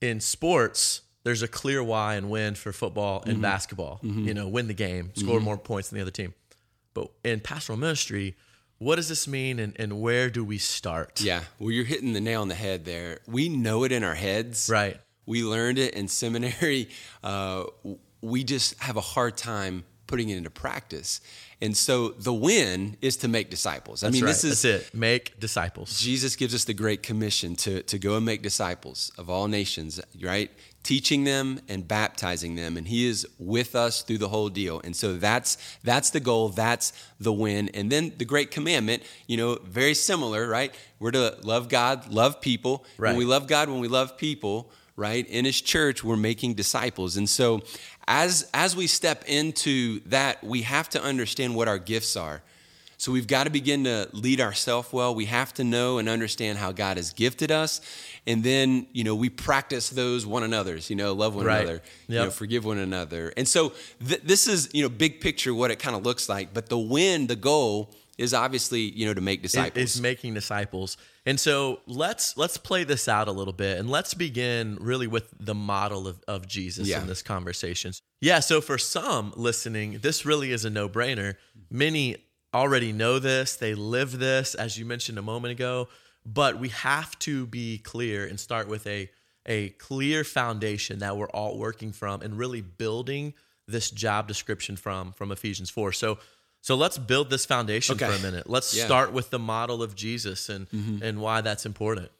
in 0.00 0.20
sports 0.20 1.02
there's 1.26 1.42
a 1.42 1.48
clear 1.48 1.82
why 1.82 2.14
and 2.14 2.30
win 2.30 2.54
for 2.54 2.72
football 2.72 3.20
and 3.24 3.34
mm-hmm. 3.34 3.42
basketball 3.42 4.00
mm-hmm. 4.02 4.28
you 4.28 4.32
know 4.32 4.46
win 4.46 4.68
the 4.68 4.74
game 4.74 5.10
score 5.16 5.36
mm-hmm. 5.36 5.44
more 5.44 5.58
points 5.58 5.90
than 5.90 5.96
the 5.98 6.02
other 6.02 6.12
team 6.12 6.32
but 6.94 7.10
in 7.24 7.40
pastoral 7.40 7.76
ministry 7.76 8.36
what 8.78 8.96
does 8.96 9.08
this 9.08 9.26
mean 9.26 9.58
and, 9.58 9.74
and 9.78 10.00
where 10.00 10.28
do 10.28 10.44
we 10.44 10.58
start 10.58 11.20
Yeah, 11.22 11.42
well, 11.58 11.70
you're 11.70 11.84
hitting 11.84 12.12
the 12.12 12.20
nail 12.20 12.42
on 12.42 12.48
the 12.48 12.54
head 12.54 12.84
there. 12.84 13.20
We 13.26 13.48
know 13.48 13.84
it 13.84 13.92
in 13.92 14.04
our 14.04 14.14
heads. 14.14 14.68
right 14.70 15.00
We 15.24 15.42
learned 15.42 15.78
it 15.78 15.94
in 15.94 16.08
seminary. 16.08 16.88
Uh, 17.24 17.64
we 18.20 18.44
just 18.44 18.80
have 18.80 18.96
a 18.96 19.00
hard 19.00 19.36
time 19.36 19.82
putting 20.06 20.28
it 20.28 20.36
into 20.36 20.50
practice. 20.50 21.20
And 21.62 21.74
so 21.74 22.10
the 22.10 22.34
win 22.34 22.98
is 23.00 23.16
to 23.18 23.28
make 23.28 23.48
disciples. 23.48 24.02
I 24.02 24.08
That's 24.08 24.14
mean, 24.14 24.24
right. 24.24 24.28
this 24.28 24.44
is 24.44 24.62
That's 24.62 24.88
it. 24.88 24.94
Make 24.94 25.40
disciples. 25.40 25.98
Jesus 25.98 26.36
gives 26.36 26.54
us 26.54 26.64
the 26.64 26.74
great 26.74 27.02
commission 27.02 27.56
to, 27.56 27.82
to 27.84 27.98
go 27.98 28.16
and 28.16 28.26
make 28.26 28.42
disciples 28.42 29.10
of 29.16 29.30
all 29.30 29.48
nations, 29.48 29.98
right? 30.20 30.50
Teaching 30.82 31.24
them 31.24 31.60
and 31.66 31.88
baptizing 31.88 32.56
them. 32.56 32.76
And 32.76 32.86
he 32.86 33.06
is 33.06 33.26
with 33.38 33.74
us 33.74 34.02
through 34.02 34.18
the 34.18 34.28
whole 34.28 34.50
deal. 34.50 34.82
And 34.84 34.94
so 34.94 35.16
that's 35.16 35.56
that's 35.82 36.10
the 36.10 36.20
goal, 36.20 36.50
that's 36.50 36.92
the 37.18 37.32
win. 37.32 37.70
And 37.70 37.90
then 37.90 38.12
the 38.18 38.26
great 38.26 38.50
commandment, 38.50 39.02
you 39.26 39.38
know, 39.38 39.58
very 39.64 39.94
similar, 39.94 40.46
right? 40.46 40.74
We're 40.98 41.12
to 41.12 41.38
love 41.42 41.68
God, 41.70 42.12
love 42.12 42.42
people. 42.42 42.84
Right. 42.98 43.10
When 43.10 43.18
we 43.18 43.24
love 43.24 43.46
God, 43.46 43.70
when 43.70 43.80
we 43.80 43.88
love 43.88 44.18
people, 44.18 44.70
right? 44.96 45.26
In 45.26 45.44
his 45.44 45.60
church, 45.60 46.02
we're 46.02 46.16
making 46.16 46.54
disciples. 46.54 47.16
And 47.16 47.28
so 47.28 47.62
as 48.08 48.48
as 48.54 48.76
we 48.76 48.86
step 48.86 49.24
into 49.26 50.00
that, 50.06 50.42
we 50.44 50.62
have 50.62 50.88
to 50.90 51.02
understand 51.02 51.54
what 51.54 51.68
our 51.68 51.78
gifts 51.78 52.16
are. 52.16 52.42
So 52.98 53.12
we've 53.12 53.26
got 53.26 53.44
to 53.44 53.50
begin 53.50 53.84
to 53.84 54.08
lead 54.14 54.40
ourselves 54.40 54.90
well. 54.90 55.14
We 55.14 55.26
have 55.26 55.52
to 55.54 55.64
know 55.64 55.98
and 55.98 56.08
understand 56.08 56.56
how 56.56 56.72
God 56.72 56.96
has 56.96 57.12
gifted 57.12 57.50
us. 57.50 57.82
And 58.26 58.42
then, 58.42 58.86
you 58.92 59.04
know, 59.04 59.14
we 59.14 59.28
practice 59.28 59.90
those 59.90 60.24
one 60.24 60.42
another's, 60.44 60.88
you 60.88 60.96
know, 60.96 61.12
love 61.12 61.34
one 61.34 61.44
Right. 61.44 61.60
another, 61.60 61.82
you 62.08 62.14
know, 62.14 62.30
forgive 62.30 62.64
one 62.64 62.78
another. 62.78 63.34
And 63.36 63.46
so 63.46 63.74
th- 64.06 64.22
this 64.22 64.46
is, 64.46 64.70
you 64.72 64.82
know, 64.82 64.88
big 64.88 65.20
picture 65.20 65.52
what 65.52 65.70
it 65.70 65.78
kind 65.78 65.94
of 65.94 66.04
looks 66.06 66.26
like. 66.28 66.54
But 66.54 66.70
the 66.70 66.78
win, 66.78 67.26
the 67.26 67.36
goal 67.36 67.90
is 68.18 68.32
obviously, 68.32 68.80
you 68.80 69.04
know, 69.06 69.14
to 69.14 69.20
make 69.20 69.42
disciples. 69.42 69.94
is 69.96 70.00
making 70.00 70.34
disciples. 70.34 70.96
And 71.26 71.38
so 71.38 71.80
let's 71.86 72.36
let's 72.36 72.56
play 72.56 72.84
this 72.84 73.08
out 73.08 73.28
a 73.28 73.32
little 73.32 73.52
bit 73.52 73.78
and 73.78 73.90
let's 73.90 74.14
begin 74.14 74.78
really 74.80 75.06
with 75.06 75.32
the 75.38 75.54
model 75.54 76.06
of, 76.08 76.22
of 76.26 76.46
Jesus 76.48 76.88
Yeah. 76.88 77.00
in 77.02 77.06
this 77.06 77.22
conversation. 77.22 77.92
Yeah, 78.20 78.40
so 78.40 78.60
for 78.60 78.78
some 78.78 79.32
listening, 79.36 79.98
this 79.98 80.24
really 80.24 80.50
is 80.52 80.64
a 80.64 80.70
no-brainer. 80.70 81.34
Many 81.70 82.16
already 82.54 82.92
know 82.92 83.18
this, 83.18 83.56
they 83.56 83.74
live 83.74 84.18
this, 84.18 84.54
as 84.54 84.78
you 84.78 84.86
mentioned 84.86 85.18
a 85.18 85.22
moment 85.22 85.52
ago, 85.52 85.88
but 86.24 86.58
we 86.58 86.70
have 86.70 87.18
to 87.20 87.46
be 87.46 87.78
clear 87.78 88.24
and 88.26 88.40
start 88.40 88.68
with 88.68 88.86
a 88.86 89.10
a 89.48 89.68
clear 89.70 90.24
foundation 90.24 90.98
that 91.00 91.16
we're 91.16 91.28
all 91.30 91.56
working 91.58 91.92
from 91.92 92.20
and 92.22 92.36
really 92.36 92.60
building 92.62 93.32
this 93.68 93.90
job 93.90 94.26
description 94.26 94.76
from 94.76 95.12
from 95.12 95.30
Ephesians 95.30 95.70
4. 95.70 95.92
So 95.92 96.18
so 96.60 96.74
let's 96.74 96.98
build 96.98 97.30
this 97.30 97.46
foundation 97.46 97.94
Okay. 97.94 98.06
for 98.06 98.12
a 98.12 98.18
minute. 98.18 98.48
Let's 98.48 98.74
Yeah. 98.74 98.86
start 98.86 99.12
with 99.12 99.30
the 99.30 99.38
model 99.38 99.82
of 99.82 99.94
Jesus 99.94 100.48
and 100.48 100.66
and 101.02 101.20
why 101.20 101.40
that's 101.40 101.64
important. 101.66 102.10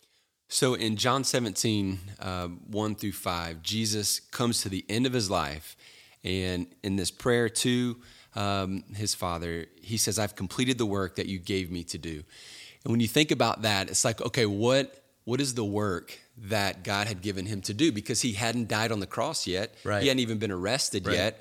So 0.49 0.75
in 0.75 0.97
John 0.97 1.25
17, 1.25 1.99
uh, 2.21 2.47
1 2.47 2.95
through 2.95 3.13
5, 3.13 3.63
Jesus 3.63 4.21
comes 4.31 4.61
to 4.63 4.69
the 4.69 4.85
end 4.89 5.05
of 5.05 5.13
his 5.13 5.29
life. 5.29 5.77
And 6.23 6.69
in 6.85 6.95
this 6.97 7.11
prayer 7.11 7.49
to 7.49 7.97
um, 8.37 8.85
his 8.95 9.13
father, 9.15 9.67
he 9.83 9.97
says, 9.97 10.19
I've 10.21 10.37
completed 10.37 10.79
the 10.79 10.87
work 10.87 11.17
that 11.17 11.27
you 11.27 11.39
gave 11.41 11.71
me 11.73 11.83
to 11.85 11.99
do. 11.99 12.23
And 12.85 12.93
when 12.93 13.01
you 13.01 13.09
think 13.09 13.33
about 13.33 13.63
that, 13.63 13.89
it's 13.91 14.05
like, 14.05 14.21
okay, 14.21 14.47
what, 14.47 15.03
what 15.25 15.41
is 15.41 15.55
the 15.55 15.65
work 15.65 16.17
that 16.39 16.85
God 16.85 17.09
had 17.09 17.23
given 17.23 17.47
him 17.47 17.61
to 17.63 17.75
do? 17.75 17.91
Because 17.91 18.23
he 18.23 18.33
hadn't 18.35 18.69
died 18.69 18.93
on 18.93 19.01
the 19.01 19.07
cross 19.07 19.47
yet. 19.49 19.75
Right. 19.83 20.03
He 20.03 20.09
hadn't 20.09 20.21
even 20.21 20.39
been 20.39 20.53
arrested 20.53 21.07
Right. 21.07 21.15
yet. 21.17 21.41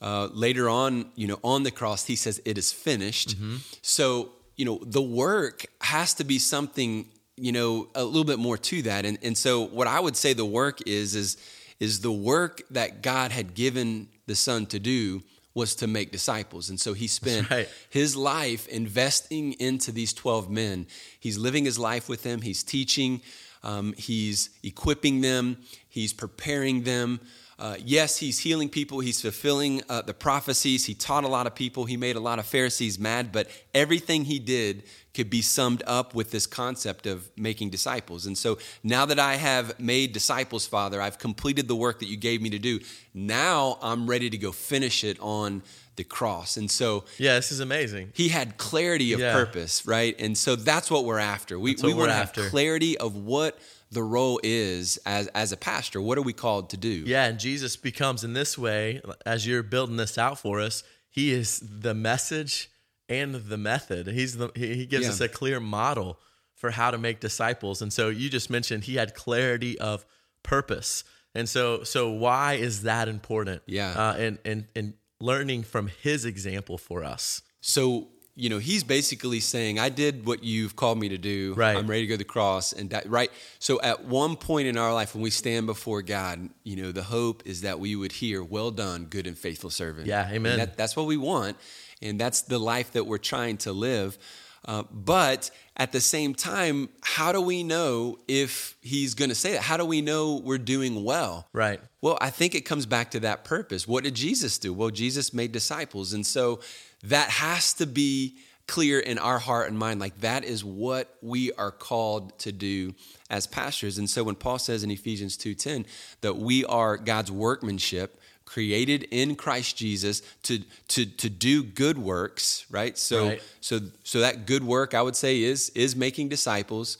Uh, 0.00 0.28
later 0.32 0.68
on, 0.68 1.10
you 1.14 1.26
know, 1.26 1.38
on 1.44 1.62
the 1.62 1.70
cross, 1.70 2.06
he 2.06 2.16
says, 2.16 2.40
It 2.44 2.56
is 2.56 2.72
finished. 2.72 3.36
So, 3.82 4.32
you 4.56 4.64
know, 4.64 4.80
the 4.82 5.02
work 5.02 5.66
has 5.80 6.14
to 6.14 6.24
be 6.24 6.38
something, 6.38 7.06
you 7.36 7.52
know, 7.52 7.88
a 7.94 8.04
little 8.04 8.24
bit 8.24 8.38
more 8.38 8.56
to 8.56 8.82
that. 8.82 9.04
And, 9.04 9.18
and 9.22 9.36
so, 9.36 9.62
what 9.62 9.86
I 9.86 10.00
would 10.00 10.16
say 10.16 10.32
the 10.32 10.44
work 10.44 10.80
is, 10.86 11.14
is, 11.14 11.36
is 11.78 12.00
the 12.00 12.12
work 12.12 12.62
that 12.70 13.02
God 13.02 13.30
had 13.30 13.54
given 13.54 14.08
the 14.26 14.36
Son 14.36 14.66
to 14.66 14.78
do 14.78 15.22
was 15.54 15.74
to 15.76 15.86
make 15.86 16.12
disciples. 16.12 16.70
And 16.70 16.78
so 16.78 16.92
he 16.92 17.06
spent 17.06 17.50
right. 17.50 17.68
his 17.88 18.16
life 18.16 18.68
investing 18.68 19.54
into 19.54 19.90
these 19.92 20.12
12 20.12 20.50
men. 20.50 20.86
He's 21.18 21.38
living 21.38 21.64
his 21.64 21.78
life 21.78 22.08
with 22.08 22.22
them, 22.22 22.40
he's 22.40 22.62
teaching, 22.62 23.20
um, 23.62 23.92
he's 23.96 24.50
equipping 24.62 25.20
them, 25.20 25.58
he's 25.88 26.12
preparing 26.12 26.82
them. 26.82 27.20
Uh, 27.60 27.76
yes, 27.84 28.16
he's 28.16 28.38
healing 28.38 28.68
people. 28.70 29.00
He's 29.00 29.20
fulfilling 29.20 29.82
uh, 29.88 30.00
the 30.02 30.14
prophecies. 30.14 30.86
He 30.86 30.94
taught 30.94 31.24
a 31.24 31.28
lot 31.28 31.46
of 31.46 31.54
people. 31.54 31.84
He 31.84 31.96
made 31.98 32.16
a 32.16 32.20
lot 32.20 32.38
of 32.38 32.46
Pharisees 32.46 32.98
mad, 32.98 33.32
but 33.32 33.48
everything 33.74 34.24
he 34.24 34.38
did 34.38 34.82
could 35.12 35.28
be 35.28 35.42
summed 35.42 35.82
up 35.86 36.14
with 36.14 36.30
this 36.30 36.46
concept 36.46 37.06
of 37.06 37.28
making 37.36 37.68
disciples. 37.68 38.24
And 38.26 38.38
so 38.38 38.58
now 38.82 39.04
that 39.06 39.18
I 39.18 39.34
have 39.36 39.78
made 39.78 40.12
disciples, 40.12 40.66
Father, 40.66 41.02
I've 41.02 41.18
completed 41.18 41.68
the 41.68 41.76
work 41.76 41.98
that 41.98 42.06
you 42.06 42.16
gave 42.16 42.40
me 42.40 42.48
to 42.50 42.58
do. 42.58 42.80
Now 43.12 43.78
I'm 43.82 44.08
ready 44.08 44.30
to 44.30 44.38
go 44.38 44.52
finish 44.52 45.04
it 45.04 45.18
on 45.20 45.62
the 45.96 46.04
cross. 46.04 46.56
And 46.56 46.70
so 46.70 47.04
Yeah, 47.18 47.34
this 47.34 47.52
is 47.52 47.60
amazing. 47.60 48.12
he 48.14 48.28
had 48.28 48.56
clarity 48.56 49.12
of 49.12 49.20
Yeah. 49.20 49.32
purpose, 49.34 49.84
right? 49.84 50.14
And 50.18 50.38
so 50.38 50.56
that's 50.56 50.90
what 50.90 51.04
we're 51.04 51.18
after. 51.18 51.58
We, 51.58 51.74
we 51.82 51.92
want 51.92 52.08
to 52.10 52.14
have 52.14 52.32
clarity 52.32 52.96
of 52.96 53.16
what 53.16 53.58
the 53.90 54.02
role 54.02 54.40
is 54.42 54.98
as, 55.04 55.26
as 55.28 55.52
a 55.52 55.56
pastor. 55.56 56.00
What 56.00 56.16
are 56.18 56.22
we 56.22 56.32
called 56.32 56.70
to 56.70 56.76
do? 56.76 56.88
Yeah, 57.06 57.24
and 57.24 57.38
Jesus 57.40 57.76
becomes 57.76 58.22
in 58.24 58.32
this 58.34 58.56
way, 58.56 59.00
as 59.26 59.46
you're 59.46 59.62
building 59.62 59.96
this 59.96 60.16
out 60.18 60.38
for 60.38 60.60
us, 60.60 60.82
he 61.08 61.32
is 61.32 61.60
the 61.60 61.94
message 61.94 62.70
and 63.08 63.34
the 63.34 63.56
method. 63.58 64.06
He's 64.06 64.36
the 64.36 64.50
he 64.54 64.74
he 64.74 64.86
gives 64.86 65.06
Yeah. 65.06 65.10
us 65.12 65.20
a 65.20 65.28
clear 65.28 65.58
model 65.58 66.20
for 66.54 66.70
how 66.70 66.90
to 66.92 66.98
make 66.98 67.18
disciples. 67.20 67.82
And 67.82 67.92
so 67.92 68.08
you 68.08 68.30
just 68.30 68.50
mentioned 68.50 68.84
he 68.84 68.94
had 68.94 69.14
clarity 69.14 69.78
of 69.78 70.04
purpose. 70.44 71.02
And 71.34 71.48
so 71.48 71.82
so 71.82 72.10
why 72.10 72.54
is 72.54 72.82
that 72.82 73.08
important? 73.08 73.62
Yeah. 73.66 73.90
Uh, 73.90 74.14
and 74.16 74.38
and 74.44 74.66
and 74.76 74.94
learning 75.20 75.64
from 75.64 75.88
his 76.02 76.24
example 76.24 76.78
for 76.78 77.02
us. 77.04 77.42
So, 77.60 78.08
you 78.40 78.48
know, 78.48 78.56
he's 78.58 78.82
basically 78.82 79.38
saying, 79.38 79.78
I 79.78 79.90
did 79.90 80.24
what 80.24 80.42
you've 80.42 80.74
called 80.74 80.98
me 80.98 81.10
to 81.10 81.18
do. 81.18 81.52
Right. 81.54 81.76
I'm 81.76 81.86
ready 81.86 82.02
to 82.02 82.06
go 82.06 82.14
to 82.14 82.18
the 82.18 82.24
cross. 82.24 82.72
And 82.72 82.88
that, 82.90 83.08
right. 83.08 83.30
So 83.58 83.78
at 83.82 84.06
one 84.06 84.36
point 84.36 84.66
in 84.66 84.78
our 84.78 84.94
life, 84.94 85.14
when 85.14 85.22
we 85.22 85.28
stand 85.28 85.66
before 85.66 86.00
God, 86.00 86.48
you 86.64 86.76
know, 86.76 86.90
the 86.90 87.02
hope 87.02 87.42
is 87.44 87.60
that 87.60 87.78
we 87.78 87.94
would 87.94 88.12
hear, 88.12 88.42
well 88.42 88.70
done, 88.70 89.04
good 89.04 89.26
and 89.26 89.36
faithful 89.36 89.68
servant. 89.68 90.06
Yeah, 90.06 90.26
amen. 90.30 90.56
that, 90.58 90.78
that's 90.78 90.96
what 90.96 91.04
we 91.04 91.18
want. 91.18 91.58
And 92.00 92.18
that's 92.18 92.40
the 92.40 92.58
life 92.58 92.92
that 92.92 93.04
we're 93.04 93.18
trying 93.18 93.58
to 93.58 93.72
live. 93.72 94.16
Uh, 94.64 94.84
but 94.90 95.50
at 95.76 95.92
the 95.92 96.00
same 96.00 96.34
time, 96.34 96.88
how 97.02 97.32
do 97.32 97.42
we 97.42 97.62
know 97.62 98.18
if 98.26 98.76
he's 98.80 99.14
going 99.14 99.28
to 99.28 99.34
say 99.34 99.52
that? 99.52 99.62
How 99.62 99.76
do 99.76 99.84
we 99.84 100.00
know 100.00 100.36
we're 100.36 100.58
doing 100.58 101.04
well? 101.04 101.46
Right. 101.52 101.80
Well, 102.00 102.16
I 102.22 102.30
think 102.30 102.54
it 102.54 102.62
comes 102.62 102.86
back 102.86 103.10
to 103.10 103.20
that 103.20 103.44
purpose. 103.44 103.86
What 103.86 104.04
did 104.04 104.14
Jesus 104.14 104.56
do? 104.56 104.72
Well, 104.72 104.90
Jesus 104.90 105.34
made 105.34 105.52
disciples. 105.52 106.14
And 106.14 106.24
so 106.24 106.60
that 107.04 107.30
has 107.30 107.72
to 107.74 107.86
be 107.86 108.36
clear 108.66 109.00
in 109.00 109.18
our 109.18 109.40
heart 109.40 109.68
and 109.68 109.76
mind. 109.76 109.98
Like 109.98 110.20
that 110.20 110.44
is 110.44 110.64
what 110.64 111.16
we 111.20 111.52
are 111.52 111.72
called 111.72 112.38
to 112.40 112.52
do 112.52 112.94
as 113.28 113.46
pastors. 113.46 113.98
And 113.98 114.08
so 114.08 114.22
when 114.22 114.36
Paul 114.36 114.58
says 114.58 114.84
in 114.84 114.90
Ephesians 114.90 115.36
2:10 115.36 115.86
that 116.20 116.36
we 116.36 116.64
are 116.64 116.96
God's 116.96 117.32
workmanship, 117.32 118.20
created 118.44 119.04
in 119.10 119.36
Christ 119.36 119.76
Jesus 119.76 120.22
to 120.44 120.60
to 120.88 121.04
to 121.06 121.28
do 121.28 121.62
good 121.62 121.98
works, 121.98 122.64
right? 122.70 122.96
So 122.96 123.28
Right. 123.28 123.42
so 123.60 123.80
so 124.04 124.20
that 124.20 124.46
good 124.46 124.64
work 124.64 124.94
I 124.94 125.02
would 125.02 125.16
say 125.16 125.42
is 125.42 125.70
is 125.70 125.96
making 125.96 126.28
disciples. 126.28 126.98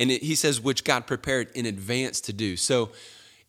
And 0.00 0.12
it, 0.12 0.22
he 0.22 0.36
says 0.36 0.60
which 0.60 0.84
God 0.84 1.08
prepared 1.08 1.50
in 1.56 1.66
advance 1.66 2.20
to 2.22 2.32
do. 2.32 2.56
So 2.56 2.90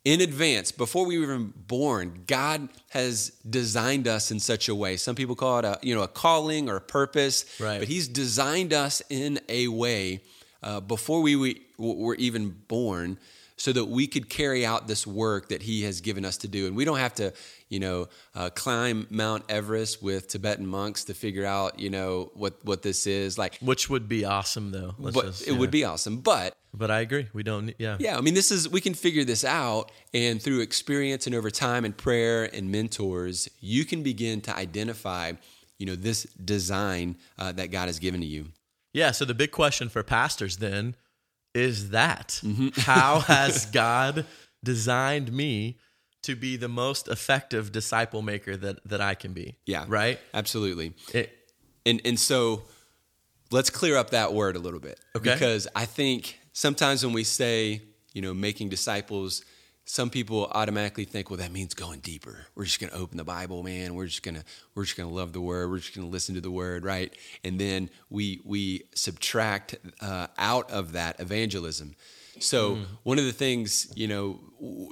in 0.05 0.21
advance, 0.21 0.71
before 0.71 1.05
we 1.05 1.17
were 1.17 1.25
even 1.25 1.53
born, 1.67 2.23
God 2.25 2.69
has 2.89 3.31
designed 3.49 4.07
us 4.07 4.31
in 4.31 4.39
such 4.39 4.69
a 4.69 4.75
way. 4.75 4.95
Some 4.97 5.15
people 5.15 5.35
call 5.35 5.59
it 5.59 5.65
a 5.65 5.79
you 5.83 5.93
know 5.95 6.01
a 6.03 6.07
calling 6.07 6.69
or 6.69 6.77
a 6.77 6.81
purpose, 6.81 7.45
Right. 7.59 7.79
but 7.79 7.87
He's 7.87 8.07
designed 8.07 8.73
us 8.73 9.01
in 9.09 9.39
a 9.49 9.67
way 9.67 10.21
uh, 10.63 10.79
before 10.79 11.21
we 11.21 11.35
we 11.35 11.61
were 11.77 12.15
even 12.15 12.49
born, 12.67 13.17
so 13.57 13.73
that 13.73 13.85
we 13.85 14.07
could 14.07 14.29
carry 14.29 14.65
out 14.65 14.87
this 14.87 15.05
work 15.05 15.49
that 15.49 15.61
He 15.63 15.83
has 15.83 15.99
given 16.01 16.23
us 16.25 16.37
to 16.37 16.47
do. 16.47 16.65
And 16.67 16.75
we 16.77 16.85
don't 16.85 16.97
have 16.97 17.13
to, 17.15 17.33
you 17.67 17.79
know, 17.81 18.07
uh, 18.35 18.49
climb 18.51 19.05
Mount 19.09 19.43
Everest 19.49 20.01
with 20.01 20.27
Tibetan 20.29 20.65
monks 20.65 21.03
to 21.05 21.13
figure 21.13 21.45
out, 21.45 21.77
you 21.79 21.89
know, 21.89 22.31
what 22.35 22.53
what 22.63 22.81
this 22.83 23.05
is 23.05 23.37
like. 23.37 23.57
Which 23.59 23.89
would 23.89 24.07
be 24.07 24.23
awesome 24.25 24.71
though. 24.71 24.95
Let's 24.97 25.15
But 25.15 25.25
just- 25.25 25.47
it 25.47 25.51
would 25.53 25.71
be 25.71 25.83
awesome, 25.83 26.21
but. 26.21 26.53
But 26.73 26.91
I 26.91 26.99
agree. 26.99 27.27
We 27.33 27.43
don't 27.43 27.65
need 27.67 27.75
yeah. 27.79 27.97
Yeah, 27.99 28.17
I 28.17 28.21
mean, 28.21 28.35
this 28.35 28.51
is 28.51 28.69
we 28.69 28.79
can 28.81 28.93
figure 28.93 29.23
this 29.23 29.43
out, 29.43 29.91
and 30.13 30.41
through 30.41 30.59
experience 30.61 31.25
and 31.25 31.35
over 31.35 31.49
time 31.49 31.83
and 31.83 31.95
prayer 31.97 32.43
and 32.53 32.71
mentors, 32.71 33.49
you 33.59 33.85
can 33.85 34.03
begin 34.03 34.41
to 34.41 34.55
identify, 34.55 35.33
you 35.79 35.85
know, 35.85 35.95
this 35.95 36.23
design 36.23 37.17
uh, 37.38 37.51
that 37.53 37.71
God 37.71 37.88
has 37.88 37.97
given 37.99 38.21
to 38.21 38.27
you. 38.27 38.47
Yeah, 38.93 39.11
so 39.11 39.25
the 39.25 39.33
big 39.33 39.51
question 39.51 39.89
for 39.89 40.03
pastors 40.03 40.57
then 40.57 40.95
is 41.55 41.89
that 41.89 42.39
Mm-hmm. 42.43 42.67
how 42.81 43.19
has 43.21 43.65
God 43.65 44.25
designed 44.63 45.31
me 45.31 45.77
to 46.21 46.35
be 46.35 46.57
the 46.57 46.67
most 46.67 47.07
effective 47.07 47.71
disciple 47.71 48.21
maker 48.21 48.55
that 48.55 48.83
that 48.88 49.01
I 49.01 49.15
can 49.15 49.33
be? 49.33 49.55
Yeah, 49.65 49.85
Right? 49.88 50.19
Absolutely. 50.33 50.93
It, 51.13 51.31
And 51.85 51.99
and 52.05 52.19
so, 52.19 52.63
let's 53.51 53.69
clear 53.71 53.97
up 53.97 54.11
that 54.11 54.33
word 54.33 54.55
a 54.55 54.59
little 54.59 54.79
bit, 54.79 54.99
Okay. 55.15 55.33
Because 55.33 55.67
I 55.75 55.85
think 55.85 56.39
sometimes 56.59 57.05
when 57.05 57.13
we 57.13 57.23
say, 57.23 57.81
you 58.11 58.21
know, 58.21 58.33
making 58.33 58.67
disciples, 58.67 59.45
some 59.85 60.09
people 60.09 60.47
automatically 60.51 61.05
think, 61.05 61.29
well, 61.29 61.37
that 61.37 61.53
means 61.53 61.73
going 61.73 62.01
deeper. 62.01 62.45
We're 62.53 62.65
just 62.65 62.81
going 62.81 62.91
to 62.91 62.97
open 62.97 63.17
the 63.17 63.23
Bible, 63.23 63.63
man. 63.63 63.95
We're 63.95 64.07
just 64.07 64.23
going 64.23 64.35
to 64.35 64.43
we're 64.75 64.83
just 64.83 64.97
going 64.97 65.07
to 65.07 65.15
love 65.15 65.31
the 65.31 65.39
Word. 65.39 65.69
We're 65.69 65.77
just 65.77 65.95
going 65.95 66.05
to 66.05 66.11
listen 66.11 66.35
to 66.35 66.41
the 66.41 66.51
Word, 66.51 66.83
right? 66.83 67.13
And 67.45 67.57
then 67.59 67.89
we 68.09 68.41
we 68.43 68.83
subtract 68.93 69.75
uh, 70.01 70.27
out 70.37 70.69
of 70.69 70.91
that 70.91 71.19
evangelism. 71.21 71.95
So 72.39 72.75
mm. 72.75 72.85
one 73.03 73.19
of 73.19 73.25
the 73.25 73.33
things, 73.33 73.91
you 73.95 74.07
know, 74.07 74.39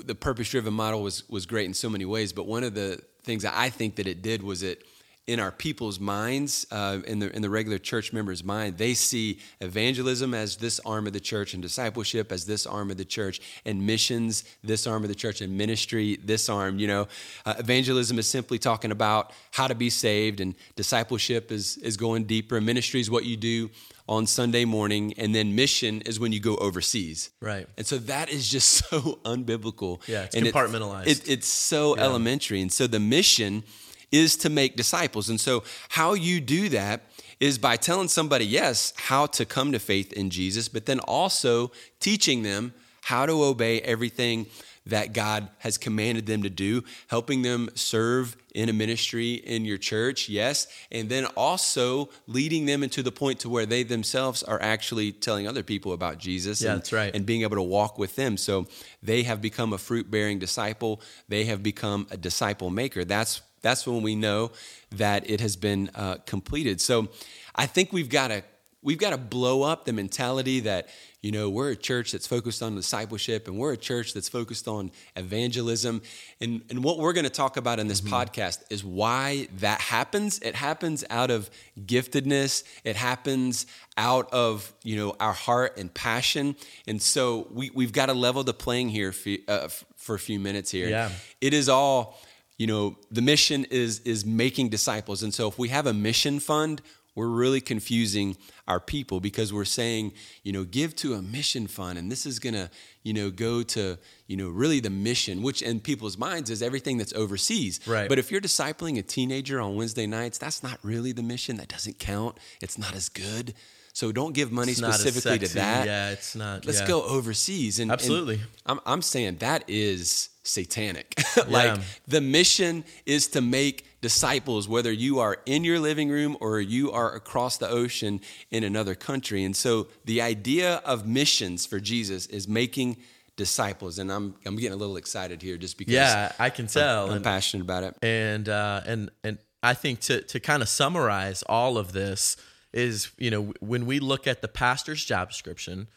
the 0.05 0.15
purpose 0.15 0.49
driven 0.49 0.73
model 0.73 1.03
was 1.03 1.27
was 1.27 1.45
great 1.45 1.65
in 1.65 1.73
so 1.73 1.89
many 1.89 2.05
ways, 2.05 2.31
but 2.31 2.47
one 2.47 2.63
of 2.63 2.75
the 2.75 3.01
things 3.23 3.43
I 3.43 3.69
think 3.69 3.97
that 3.97 4.07
it 4.07 4.21
did 4.21 4.41
was 4.41 4.63
it 4.63 4.83
in 5.27 5.41
our 5.41 5.51
people's 5.51 5.99
minds, 5.99 6.65
uh, 6.71 6.99
in 7.05 7.19
the 7.19 7.35
in 7.35 7.41
the 7.41 7.49
regular 7.49 7.77
church 7.77 8.13
members' 8.13 8.45
mind, 8.45 8.77
they 8.77 8.93
see 8.93 9.39
evangelism 9.59 10.33
as 10.33 10.55
this 10.55 10.79
arm 10.85 11.05
of 11.05 11.11
the 11.11 11.19
church, 11.19 11.53
and 11.53 11.61
discipleship 11.61 12.31
as 12.31 12.45
this 12.45 12.65
arm 12.65 12.89
of 12.89 12.97
the 12.97 13.05
church, 13.05 13.41
and 13.65 13.85
missions 13.85 14.45
this 14.63 14.87
arm 14.87 15.03
of 15.03 15.09
the 15.09 15.15
church, 15.15 15.41
and 15.41 15.57
ministry 15.57 16.17
this 16.23 16.47
arm. 16.47 16.79
You 16.79 16.87
know, 16.87 17.07
uh, 17.45 17.55
evangelism 17.59 18.17
is 18.17 18.29
simply 18.29 18.57
talking 18.57 18.91
about 18.91 19.33
how 19.51 19.67
to 19.67 19.75
be 19.75 19.89
saved, 19.89 20.39
and 20.39 20.55
discipleship 20.77 21.51
is 21.51 21.77
is 21.77 21.97
going 21.97 22.23
deeper. 22.23 22.55
And 22.55 22.65
ministry 22.65 23.01
is 23.01 23.11
what 23.11 23.25
you 23.25 23.35
do 23.35 23.69
on 24.07 24.25
Sunday 24.25 24.63
morning, 24.63 25.13
and 25.17 25.35
then 25.35 25.55
mission 25.55 26.01
is 26.01 26.21
when 26.21 26.31
you 26.31 26.39
go 26.39 26.55
overseas. 26.55 27.31
Right. 27.41 27.67
And 27.75 27.85
so 27.85 27.97
that 27.97 28.29
is 28.29 28.49
just 28.49 28.69
so 28.89 29.19
unbiblical. 29.25 30.07
Yeah, 30.07 30.23
it's 30.23 30.35
and 30.35 30.45
compartmentalized. 30.45 31.07
It, 31.07 31.19
it, 31.19 31.29
it's 31.29 31.47
so 31.47 31.97
yeah. 31.97 32.03
elementary, 32.03 32.61
and 32.61 32.71
so 32.71 32.87
the 32.87 33.01
mission 33.01 33.63
is 34.11 34.37
to 34.37 34.49
make 34.49 34.75
disciples. 34.75 35.29
And 35.29 35.39
so, 35.39 35.63
how 35.89 36.13
you 36.13 36.39
do 36.39 36.69
that 36.69 37.01
is 37.39 37.57
by 37.57 37.77
telling 37.77 38.07
somebody, 38.07 38.45
yes, 38.45 38.93
how 38.95 39.27
to 39.27 39.45
come 39.45 39.71
to 39.71 39.79
faith 39.79 40.13
in 40.13 40.29
Jesus, 40.29 40.67
but 40.67 40.85
then 40.85 40.99
also 41.01 41.71
teaching 41.99 42.43
them 42.43 42.73
how 43.03 43.25
to 43.25 43.43
obey 43.43 43.79
everything 43.81 44.47
that 44.87 45.13
God 45.13 45.49
has 45.59 45.77
commanded 45.77 46.25
them 46.25 46.43
to 46.43 46.49
do, 46.49 46.83
helping 47.07 47.41
them 47.41 47.69
serve 47.75 48.37
in 48.55 48.69
a 48.69 48.73
ministry 48.73 49.33
in 49.33 49.65
your 49.65 49.77
church, 49.77 50.29
yes, 50.29 50.67
and 50.91 51.09
then 51.09 51.25
also 51.35 52.09
leading 52.25 52.65
them 52.65 52.83
into 52.83 53.03
the 53.03 53.11
point 53.11 53.39
to 53.41 53.49
where 53.49 53.65
they 53.65 53.83
themselves 53.83 54.43
are 54.43 54.61
actually 54.61 55.11
telling 55.11 55.47
other 55.47 55.61
people 55.61 55.93
about 55.93 56.17
Jesus 56.17 56.61
yeah, 56.61 56.71
and, 56.71 56.79
that's 56.79 56.93
right. 56.93 57.13
and 57.13 57.25
being 57.25 57.41
able 57.41 57.57
to 57.57 57.61
walk 57.61 57.97
with 57.97 58.15
them. 58.15 58.37
So 58.37 58.65
they 59.03 59.23
have 59.23 59.41
become 59.41 59.73
a 59.73 59.77
fruit 59.77 60.09
bearing 60.09 60.39
disciple, 60.39 61.01
they 61.27 61.45
have 61.45 61.61
become 61.61 62.07
a 62.09 62.17
disciple 62.17 62.69
maker. 62.69 63.03
That's 63.03 63.41
that's 63.61 63.85
when 63.87 64.01
we 64.01 64.15
know 64.15 64.51
that 64.91 65.29
it 65.29 65.41
has 65.41 65.55
been 65.55 65.89
uh, 65.95 66.17
completed. 66.25 66.81
So 66.81 67.09
I 67.55 67.65
think 67.65 67.91
we've 67.91 68.09
got 68.09 68.29
to 68.29 68.43
we've 68.81 68.97
got 68.97 69.09
to 69.09 69.17
blow 69.17 69.63
up 69.63 69.85
the 69.85 69.93
mentality 69.93 70.61
that 70.61 70.87
you 71.21 71.31
know 71.31 71.49
we're 71.49 71.71
a 71.71 71.75
church 71.75 72.11
that's 72.11 72.27
focused 72.27 72.61
on 72.61 72.75
discipleship 72.75 73.47
and 73.47 73.57
we're 73.57 73.73
a 73.73 73.77
church 73.77 74.13
that's 74.13 74.29
focused 74.29 74.67
on 74.67 74.91
evangelism 75.15 76.01
and 76.39 76.61
and 76.69 76.83
what 76.83 76.97
we're 76.99 77.11
going 77.11 77.25
to 77.25 77.29
talk 77.29 77.57
about 77.57 77.79
in 77.79 77.87
this 77.87 78.01
mm-hmm. 78.01 78.13
podcast 78.13 78.63
is 78.69 78.85
why 78.85 79.47
that 79.57 79.81
happens 79.81 80.39
it 80.39 80.55
happens 80.55 81.03
out 81.09 81.31
of 81.31 81.49
giftedness 81.85 82.63
it 82.83 82.95
happens 82.95 83.65
out 83.97 84.31
of 84.31 84.71
you 84.83 84.95
know 84.95 85.15
our 85.19 85.33
heart 85.33 85.77
and 85.77 85.93
passion 85.93 86.55
and 86.87 87.01
so 87.01 87.47
we, 87.51 87.71
we've 87.71 87.91
got 87.91 88.05
to 88.05 88.13
level 88.13 88.43
the 88.43 88.53
playing 88.53 88.89
here 88.89 89.11
for, 89.11 89.31
uh, 89.47 89.67
for 89.95 90.15
a 90.15 90.19
few 90.19 90.39
minutes 90.39 90.69
here 90.71 90.87
yeah. 90.87 91.09
it 91.41 91.53
is 91.53 91.67
all 91.67 92.17
you 92.57 92.67
know 92.67 92.97
the 93.11 93.21
mission 93.21 93.65
is 93.65 93.99
is 93.99 94.25
making 94.25 94.69
disciples. 94.69 95.23
And 95.23 95.33
so 95.33 95.47
if 95.47 95.57
we 95.57 95.69
have 95.69 95.87
a 95.87 95.93
mission 95.93 96.39
fund 96.39 96.81
we're 97.17 97.27
really 97.27 97.59
confusing 97.59 98.37
our 98.67 98.79
people 98.79 99.19
because 99.19 99.51
we're 99.51 99.65
saying 99.65 100.13
you 100.43 100.53
know 100.53 100.63
give 100.63 100.95
to 100.95 101.15
a 101.15 101.21
mission 101.21 101.65
fund 101.65 101.97
and 101.97 102.11
this 102.11 102.27
is 102.27 102.37
going 102.37 102.53
to 102.53 102.69
you 103.01 103.11
know 103.11 103.31
go 103.31 103.63
to 103.63 103.97
you 104.27 104.37
know 104.37 104.49
really 104.49 104.79
the 104.79 104.89
mission 104.91 105.41
which 105.41 105.63
in 105.63 105.79
people's 105.79 106.15
minds 106.15 106.51
is 106.51 106.61
everything 106.61 106.97
that's 106.97 107.13
overseas. 107.13 107.79
Right. 107.87 108.07
But 108.07 108.19
if 108.19 108.31
you're 108.31 108.39
discipling 108.39 108.99
a 108.99 109.01
teenager 109.01 109.59
on 109.59 109.75
wednesday 109.75 110.05
nights 110.05 110.37
that's 110.37 110.61
not 110.61 110.77
really 110.83 111.11
the 111.11 111.23
mission. 111.23 111.57
That 111.57 111.69
doesn't 111.69 111.97
count. 111.97 112.37
It's 112.61 112.77
not 112.77 112.95
as 112.95 113.09
good 113.09 113.55
so 113.97 114.11
don't 114.11 114.33
give 114.33 114.51
money 114.51 114.73
it's 114.73 114.79
specifically 114.79 115.39
to 115.39 115.53
that 115.55 115.85
yeah 115.85 116.09
it's 116.11 116.35
not 116.35 116.65
let's 116.65 116.81
yeah. 116.81 116.87
go 116.87 117.03
overseas 117.03 117.79
and 117.79 117.91
absolutely 117.91 118.35
and 118.35 118.43
I'm, 118.65 118.79
I'm 118.85 119.01
saying 119.01 119.37
that 119.37 119.63
is 119.67 120.29
satanic. 120.47 121.19
like 121.47 121.75
yeah. 121.75 121.81
the 122.07 122.21
mission 122.21 122.83
is 123.05 123.27
to 123.29 123.41
make 123.41 123.85
disciples, 124.01 124.67
whether 124.67 124.91
you 124.91 125.19
are 125.19 125.37
in 125.45 125.63
your 125.63 125.79
living 125.79 126.09
room 126.09 126.37
or 126.39 126.59
you 126.59 126.91
are 126.91 127.13
across 127.13 127.57
the 127.57 127.69
ocean 127.69 128.21
in 128.49 128.63
another 128.63 128.95
country. 128.95 129.43
And 129.43 129.55
so 129.55 129.87
the 130.05 130.21
idea 130.21 130.75
of 130.85 131.07
missions 131.07 131.65
for 131.65 131.79
Jesus 131.79 132.25
is 132.27 132.47
making 132.47 132.97
disciples. 133.35 133.99
And 133.99 134.11
I'm 134.11 134.35
I'm 134.45 134.55
getting 134.55 134.73
a 134.73 134.77
little 134.77 134.97
excited 134.97 135.41
here 135.41 135.57
just 135.57 135.77
because 135.77 135.93
Yeah, 135.93 136.31
I 136.39 136.49
can 136.49 136.67
tell. 136.67 137.05
I'm, 137.05 137.09
I'm 137.09 137.15
and, 137.17 137.25
passionate 137.25 137.63
about 137.63 137.83
it. 137.83 137.95
And 138.01 138.49
uh, 138.49 138.81
and 138.85 139.11
and 139.23 139.37
I 139.61 139.73
think 139.73 139.99
to 140.01 140.21
to 140.21 140.39
kind 140.39 140.61
of 140.61 140.69
summarize 140.69 141.43
all 141.43 141.77
of 141.77 141.91
this 141.93 142.37
is, 142.73 143.11
you 143.17 143.31
know, 143.31 143.53
when 143.59 143.85
we 143.85 143.99
look 143.99 144.27
at 144.27 144.41
the 144.41 144.47
pastor's 144.47 145.03
job 145.03 145.29
description, 145.29 145.87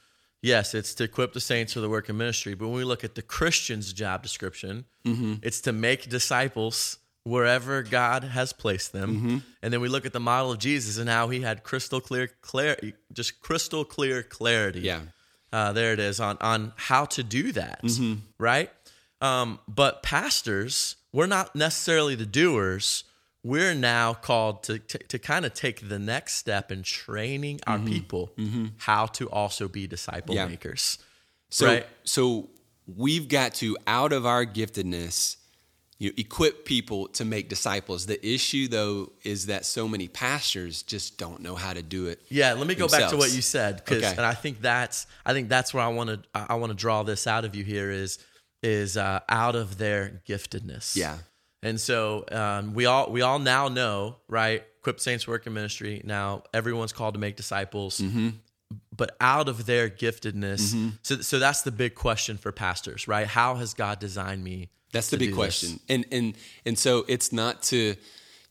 yes, 0.43 0.75
it's 0.75 0.95
to 0.95 1.05
equip 1.05 1.33
the 1.33 1.41
saints 1.41 1.73
for 1.73 1.81
the 1.81 1.89
work 1.89 2.09
of 2.09 2.17
ministry. 2.17 2.55
But 2.55 2.69
when 2.69 2.77
we 2.77 2.85
look 2.85 3.05
at 3.05 3.15
the 3.15 3.23
Christian's 3.23 3.93
job 3.93 4.23
description, 4.23 4.85
mm-hmm. 5.05 5.35
it's 5.43 5.61
to 5.63 5.73
make 5.73 6.09
disciples 6.09 6.99
wherever 7.25 7.83
God 7.83 8.25
has 8.25 8.53
placed 8.53 8.93
them. 8.93 9.17
Mm-hmm. 9.17 9.39
And 9.63 9.73
then 9.73 9.81
we 9.81 9.89
look 9.89 10.07
at 10.07 10.13
the 10.13 10.21
model 10.21 10.53
of 10.53 10.59
Jesus 10.59 10.99
and 10.99 11.09
how 11.09 11.29
he 11.29 11.41
had 11.41 11.63
crystal 11.63 12.01
clear, 12.01 12.31
clear 12.41 12.77
just 13.13 13.41
crystal 13.41 13.85
clear 13.85 14.23
clarity. 14.23 14.81
Yeah. 14.81 15.01
Uh, 15.53 15.73
there 15.73 15.93
it 15.93 15.99
is 15.99 16.21
on 16.21 16.39
on 16.41 16.73
how 16.77 17.05
to 17.05 17.23
do 17.25 17.51
that, 17.53 17.83
mm-hmm. 17.83 18.21
right? 18.39 18.71
Um, 19.21 19.59
but 19.67 20.03
pastors, 20.03 20.97
we're 21.13 21.27
not 21.27 21.55
necessarily 21.57 22.15
the 22.15 22.25
doers 22.25 23.05
we're 23.43 23.75
now 23.75 24.13
called 24.13 24.63
to, 24.65 24.79
to, 24.79 24.99
to 24.99 25.19
kind 25.19 25.45
of 25.47 25.55
take 25.55 25.89
the 25.89 25.99
next 25.99 26.35
step 26.35 26.71
in 26.71 26.83
training 26.83 27.61
our 27.67 27.79
mm-hmm. 27.79 27.87
people 27.89 28.33
mm-hmm. 28.37 28.67
how 28.79 29.07
to 29.07 29.29
also 29.31 29.67
be 29.69 29.87
disciple 29.87 30.35
yeah. 30.35 30.47
makers. 30.47 30.99
So, 31.49 31.67
right? 31.67 31.87
so 32.05 32.51
we've 32.87 33.29
got 33.29 33.55
to, 33.55 33.77
out 33.87 34.13
of 34.13 34.27
our 34.27 34.45
giftedness, 34.45 35.37
you 35.99 36.11
know, 36.11 36.15
equip 36.17 36.65
people 36.65 37.09
to 37.09 37.25
make 37.25 37.49
disciples. 37.49 38.07
The 38.07 38.27
issue, 38.27 38.69
though, 38.69 39.13
is 39.23 39.47
that 39.47 39.67
so 39.67 39.87
many 39.87 40.09
pastors 40.09 40.83
just 40.83 41.19
don't 41.19 41.41
know 41.41 41.55
how 41.55 41.73
to 41.73 41.83
do 41.83 42.07
it. 42.07 42.23
Yeah, 42.29 42.55
let 42.55 42.67
me 42.67 42.75
go 42.75 42.85
themselves. 42.85 43.05
back 43.05 43.11
to 43.11 43.17
what 43.17 43.35
you 43.35 43.43
said, 43.43 43.77
because, 43.77 44.03
okay. 44.05 44.17
and 44.17 44.25
I 44.25 44.33
think 44.33 44.63
that's, 44.63 45.07
I 45.27 45.33
think 45.33 45.49
that's 45.49 45.75
where 45.75 45.83
I 45.83 45.89
want 45.89 46.11
to, 46.11 46.21
I 46.35 46.55
want 46.55 46.71
to 46.71 46.77
draw 46.77 47.03
this 47.03 47.27
out 47.27 47.45
of 47.45 47.55
you 47.55 47.65
here 47.65 47.91
is, 47.91 48.19
is 48.63 48.97
uh, 48.97 49.21
out 49.29 49.57
of 49.57 49.79
their 49.79 50.23
giftedness. 50.27 50.97
Yeah. 50.97 51.19
And 51.63 51.81
so 51.81 52.25
um, 52.31 52.75
we 52.75 52.87
all 52.87 53.11
we 53.11 53.23
all 53.23 53.39
now 53.39 53.69
know, 53.69 54.17
right? 54.29 54.65
Equip 54.81 54.99
Saints 54.99 55.29
Work 55.29 55.47
in 55.47 55.53
Ministry. 55.53 56.01
Now 56.05 56.45
everyone's 56.55 56.93
called 56.93 57.15
to 57.15 57.21
make 57.21 57.37
disciples, 57.37 58.01
mm-hmm. 58.01 58.31
but 58.97 59.15
out 59.21 59.49
of 59.49 59.67
their 59.67 59.91
giftedness. 59.91 60.73
Mm-hmm. 60.73 60.89
So, 61.03 61.21
so 61.21 61.39
that's 61.39 61.63
the 61.63 61.71
big 61.71 61.95
question 61.95 62.39
for 62.39 62.51
pastors, 62.51 63.07
right? 63.07 63.27
How 63.27 63.57
has 63.57 63.75
God 63.75 63.99
designed 63.99 64.43
me? 64.43 64.71
That's 64.93 65.11
the 65.11 65.19
big 65.19 65.35
question. 65.35 65.73
This? 65.73 65.81
And 65.89 66.07
and 66.11 66.35
and 66.65 66.79
so 66.79 67.05
it's 67.09 67.33
not 67.33 67.63
to, 67.65 67.95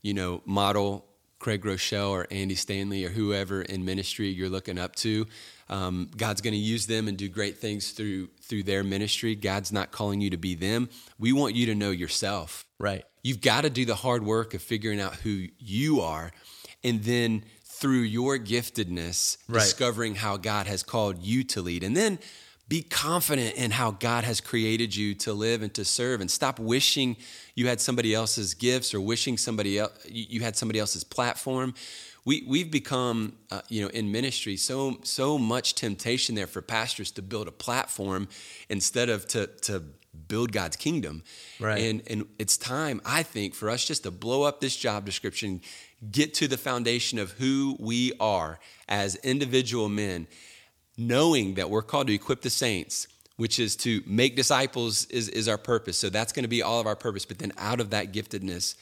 you 0.02 0.14
know, 0.14 0.40
model 0.44 1.04
Craig 1.40 1.62
Groeschel 1.62 2.10
or 2.10 2.26
Andy 2.30 2.54
Stanley 2.54 3.04
or 3.04 3.08
whoever 3.08 3.62
in 3.62 3.84
ministry 3.84 4.28
you're 4.28 4.48
looking 4.48 4.78
up 4.78 4.94
to. 4.96 5.26
Um, 5.70 6.10
God's 6.16 6.40
going 6.40 6.52
to 6.52 6.58
use 6.58 6.86
them 6.86 7.06
and 7.06 7.16
do 7.16 7.28
great 7.28 7.58
things 7.58 7.92
through 7.92 8.28
through 8.42 8.64
their 8.64 8.82
ministry. 8.82 9.36
God's 9.36 9.72
not 9.72 9.92
calling 9.92 10.20
you 10.20 10.30
to 10.30 10.36
be 10.36 10.56
them. 10.56 10.90
We 11.18 11.32
want 11.32 11.54
you 11.54 11.66
to 11.66 11.74
know 11.76 11.92
yourself. 11.92 12.66
Right. 12.78 13.04
You've 13.22 13.40
got 13.40 13.62
to 13.62 13.70
do 13.70 13.84
the 13.84 13.94
hard 13.94 14.24
work 14.24 14.52
of 14.52 14.62
figuring 14.62 15.00
out 15.00 15.14
who 15.14 15.46
you 15.58 16.00
are, 16.00 16.32
and 16.82 17.04
then 17.04 17.44
through 17.64 18.00
your 18.00 18.36
giftedness, 18.36 19.38
right. 19.48 19.60
discovering 19.60 20.16
how 20.16 20.36
God 20.36 20.66
has 20.66 20.82
called 20.82 21.22
you 21.22 21.44
to 21.44 21.62
lead, 21.62 21.84
and 21.84 21.96
then 21.96 22.18
be 22.68 22.82
confident 22.82 23.56
in 23.56 23.72
how 23.72 23.90
God 23.90 24.24
has 24.24 24.40
created 24.40 24.94
you 24.94 25.14
to 25.16 25.32
live 25.32 25.62
and 25.62 25.72
to 25.74 25.84
serve, 25.84 26.20
and 26.20 26.30
stop 26.30 26.58
wishing 26.58 27.16
you 27.54 27.68
had 27.68 27.80
somebody 27.80 28.12
else's 28.12 28.54
gifts 28.54 28.92
or 28.92 29.00
wishing 29.00 29.38
somebody 29.38 29.78
else 29.78 29.92
you 30.08 30.40
had 30.40 30.56
somebody 30.56 30.80
else's 30.80 31.04
platform 31.04 31.74
we 32.24 32.44
we've 32.46 32.70
become 32.70 33.34
uh, 33.50 33.60
you 33.68 33.82
know 33.82 33.88
in 33.88 34.10
ministry 34.12 34.56
so 34.56 34.98
so 35.02 35.38
much 35.38 35.74
temptation 35.74 36.34
there 36.34 36.46
for 36.46 36.62
pastors 36.62 37.10
to 37.12 37.22
build 37.22 37.48
a 37.48 37.52
platform 37.52 38.28
instead 38.68 39.08
of 39.08 39.26
to 39.28 39.46
to 39.62 39.82
build 40.28 40.52
God's 40.52 40.76
kingdom. 40.76 41.22
Right. 41.58 41.80
And 41.82 42.02
and 42.08 42.26
it's 42.38 42.56
time 42.56 43.00
I 43.04 43.22
think 43.22 43.54
for 43.54 43.70
us 43.70 43.84
just 43.84 44.02
to 44.04 44.10
blow 44.10 44.42
up 44.42 44.60
this 44.60 44.76
job 44.76 45.04
description, 45.04 45.60
get 46.10 46.34
to 46.34 46.48
the 46.48 46.56
foundation 46.58 47.18
of 47.18 47.32
who 47.32 47.76
we 47.78 48.12
are 48.20 48.58
as 48.88 49.16
individual 49.16 49.88
men, 49.88 50.26
knowing 50.96 51.54
that 51.54 51.70
we're 51.70 51.82
called 51.82 52.08
to 52.08 52.14
equip 52.14 52.42
the 52.42 52.50
saints 52.50 53.06
which 53.40 53.58
is 53.58 53.74
to 53.74 54.02
make 54.04 54.36
disciples 54.36 55.06
is, 55.06 55.30
is 55.30 55.48
our 55.48 55.56
purpose. 55.56 55.96
So 55.96 56.10
that's 56.10 56.30
going 56.30 56.42
to 56.42 56.48
be 56.48 56.60
all 56.60 56.78
of 56.78 56.86
our 56.86 56.94
purpose. 56.94 57.24
But 57.24 57.38
then 57.38 57.52
out 57.56 57.80
of 57.80 57.88
that 57.88 58.12
giftedness, 58.12 58.74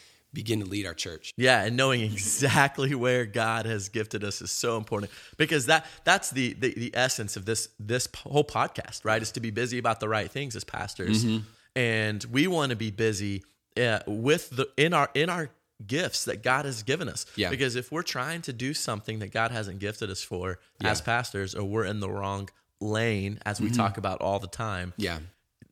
begin 0.42 0.60
to 0.60 0.66
lead 0.66 0.86
our 0.86 0.94
church. 0.94 1.32
Yeah, 1.36 1.64
and 1.64 1.76
knowing 1.76 2.00
exactly 2.02 2.94
where 2.94 3.26
God 3.26 3.66
has 3.66 3.88
gifted 3.88 4.22
us 4.22 4.40
is 4.40 4.52
so 4.52 4.76
important 4.76 5.10
because 5.36 5.66
that 5.66 5.84
that's 6.04 6.30
the 6.30 6.52
the, 6.54 6.72
the 6.74 6.90
essence 6.94 7.36
of 7.36 7.44
this 7.44 7.68
this 7.80 8.06
whole 8.16 8.44
podcast, 8.44 9.04
right? 9.04 9.20
Is 9.20 9.32
to 9.32 9.40
be 9.40 9.50
busy 9.50 9.78
about 9.78 9.98
the 10.00 10.08
right 10.08 10.30
things 10.30 10.54
as 10.56 10.64
pastors. 10.64 11.24
Mm-hmm. 11.24 11.44
and 11.74 12.24
we 12.30 12.46
want 12.46 12.70
to 12.70 12.76
be 12.76 12.90
busy 12.92 13.42
uh, 13.76 13.98
with 14.06 14.50
the 14.50 14.68
in 14.76 14.92
our 14.94 15.08
in 15.14 15.28
our 15.28 15.50
gifts 15.86 16.24
that 16.24 16.42
God 16.42 16.64
has 16.64 16.82
given 16.82 17.08
us. 17.08 17.26
Yeah. 17.36 17.50
Because 17.50 17.74
if 17.76 17.90
we're 17.92 18.02
trying 18.02 18.42
to 18.42 18.52
do 18.52 18.74
something 18.74 19.18
that 19.20 19.30
God 19.32 19.50
hasn't 19.52 19.78
gifted 19.80 20.08
us 20.10 20.22
for 20.22 20.58
as 20.82 21.00
pastors, 21.00 21.54
or 21.54 21.64
we're 21.64 21.84
in 21.84 22.00
the 22.00 22.10
wrong 22.10 22.48
lane, 22.80 23.38
as 23.44 23.60
we 23.60 23.70
talk 23.70 23.96
about 23.98 24.20
all 24.20 24.38
the 24.40 24.48
time, 24.48 24.92
Yeah. 24.96 25.18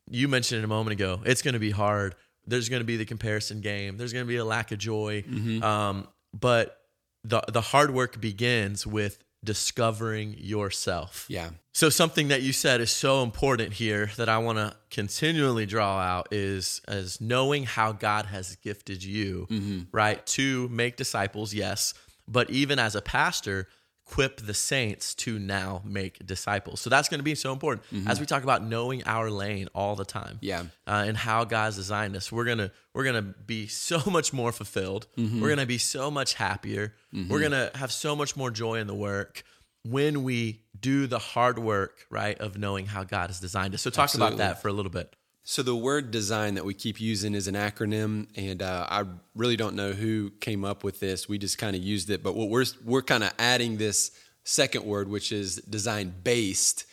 you 0.09 0.27
mentioned 0.29 0.59
it 0.61 0.63
a 0.63 0.67
moment 0.77 0.93
ago. 0.93 1.19
It's 1.25 1.41
going 1.41 1.55
to 1.55 1.59
be 1.59 1.71
hard. 1.71 2.15
There's 2.47 2.69
going 2.69 2.81
to 2.81 2.85
be 2.85 2.97
the 2.97 3.05
comparison 3.05 3.61
game. 3.61 3.97
There's 3.97 4.13
going 4.13 4.25
to 4.25 4.29
be 4.29 4.37
a 4.37 4.45
lack 4.45 4.71
of 4.71 4.79
joy. 4.79 5.23
Mm-hmm. 5.23 5.63
Um, 5.63 6.07
but 6.33 6.81
the 7.23 7.41
the 7.47 7.61
hard 7.61 7.93
work 7.93 8.19
begins 8.19 8.87
with 8.87 9.19
discovering 9.43 10.35
yourself. 10.37 11.25
Yeah. 11.29 11.51
So 11.73 11.89
something 11.89 12.29
that 12.29 12.41
you 12.41 12.53
said 12.53 12.81
is 12.81 12.89
so 12.89 13.21
important 13.21 13.73
here 13.73 14.09
that 14.17 14.27
I 14.27 14.39
want 14.39 14.57
to 14.57 14.75
continually 14.89 15.67
draw 15.67 15.99
out 15.99 16.27
is 16.31 16.81
as 16.87 17.21
knowing 17.21 17.65
how 17.65 17.91
God 17.91 18.25
has 18.25 18.55
gifted 18.55 19.03
you, 19.03 19.47
right, 19.91 20.25
to 20.27 20.67
make 20.69 20.97
disciples, 20.97 21.53
yes, 21.53 21.93
but 22.27 22.49
even 22.49 22.79
as 22.79 22.95
a 22.95 23.01
pastor, 23.01 23.67
equip 24.07 24.41
the 24.41 24.53
saints 24.53 25.13
to 25.13 25.37
now 25.37 25.81
make 25.85 26.25
disciples. 26.25 26.79
So 26.79 26.89
that's 26.89 27.09
going 27.09 27.19
to 27.19 27.23
be 27.23 27.35
so 27.35 27.51
important 27.51 27.85
mm-hmm. 27.91 28.07
as 28.07 28.19
we 28.19 28.25
talk 28.25 28.43
about 28.43 28.63
knowing 28.63 29.03
our 29.05 29.29
lane 29.29 29.67
all 29.75 29.95
the 29.95 30.05
time. 30.05 30.39
Yeah. 30.41 30.63
Uh, 30.87 31.03
and 31.07 31.17
how 31.17 31.43
God's 31.43 31.75
designed 31.75 32.15
us. 32.15 32.31
We're 32.31 32.45
gonna 32.45 32.71
we're 32.93 33.03
gonna 33.03 33.21
be 33.21 33.67
so 33.67 34.01
much 34.09 34.33
more 34.33 34.51
fulfilled. 34.51 35.07
Mm-hmm. 35.17 35.41
We're 35.41 35.49
gonna 35.49 35.65
be 35.65 35.77
so 35.77 36.09
much 36.09 36.35
happier. 36.35 36.95
Mm-hmm. 37.13 37.31
We're 37.31 37.41
gonna 37.41 37.71
have 37.75 37.91
so 37.91 38.15
much 38.15 38.35
more 38.35 38.49
joy 38.49 38.75
in 38.75 38.87
the 38.87 38.95
work 38.95 39.43
when 39.83 40.23
we 40.23 40.61
do 40.79 41.07
the 41.07 41.19
hard 41.19 41.59
work, 41.59 42.05
right, 42.09 42.39
of 42.39 42.57
knowing 42.57 42.85
how 42.85 43.03
God 43.03 43.29
has 43.29 43.39
designed 43.39 43.73
us. 43.73 43.81
So 43.81 43.89
talk 43.89 44.13
about 44.15 44.37
that 44.37 44.61
for 44.61 44.67
a 44.67 44.73
little 44.73 44.91
bit. 44.91 45.15
So 45.49 45.63
the 45.63 45.77
word 45.77 46.11
design 46.11 46.55
that 46.55 46.65
we 46.65 46.73
keep 46.73 46.99
using 46.99 47.33
is 47.33 47.47
an 47.47 47.55
acronym, 47.55 48.27
and 48.35 48.61
uh, 48.61 48.85
I 48.89 49.05
really 49.33 49.55
don't 49.55 49.75
know 49.75 49.93
who 49.93 50.29
came 50.41 50.65
up 50.65 50.83
with 50.83 50.99
this. 50.99 51.29
We 51.29 51.37
just 51.37 51.57
kind 51.57 51.73
of 51.73 51.81
used 51.81 52.09
it, 52.09 52.21
but 52.21 52.35
what 52.35 52.49
we're 52.49 52.65
we're 52.83 53.01
kind 53.01 53.23
of 53.23 53.31
adding 53.39 53.77
this 53.77 54.11
second 54.43 54.83
word, 54.83 55.07
which 55.07 55.31
is 55.31 55.55
design 55.55 56.13
based, 56.21 56.83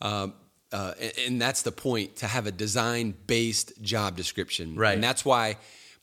um, 0.00 0.34
uh, 0.70 0.94
and, 1.00 1.12
and 1.26 1.42
that's 1.42 1.62
the 1.62 1.72
point 1.72 2.14
to 2.18 2.28
have 2.28 2.46
a 2.46 2.52
design 2.52 3.14
based 3.26 3.82
job 3.82 4.16
description, 4.16 4.76
Right. 4.76 4.94
And 4.94 5.02
that's 5.02 5.24
why 5.24 5.56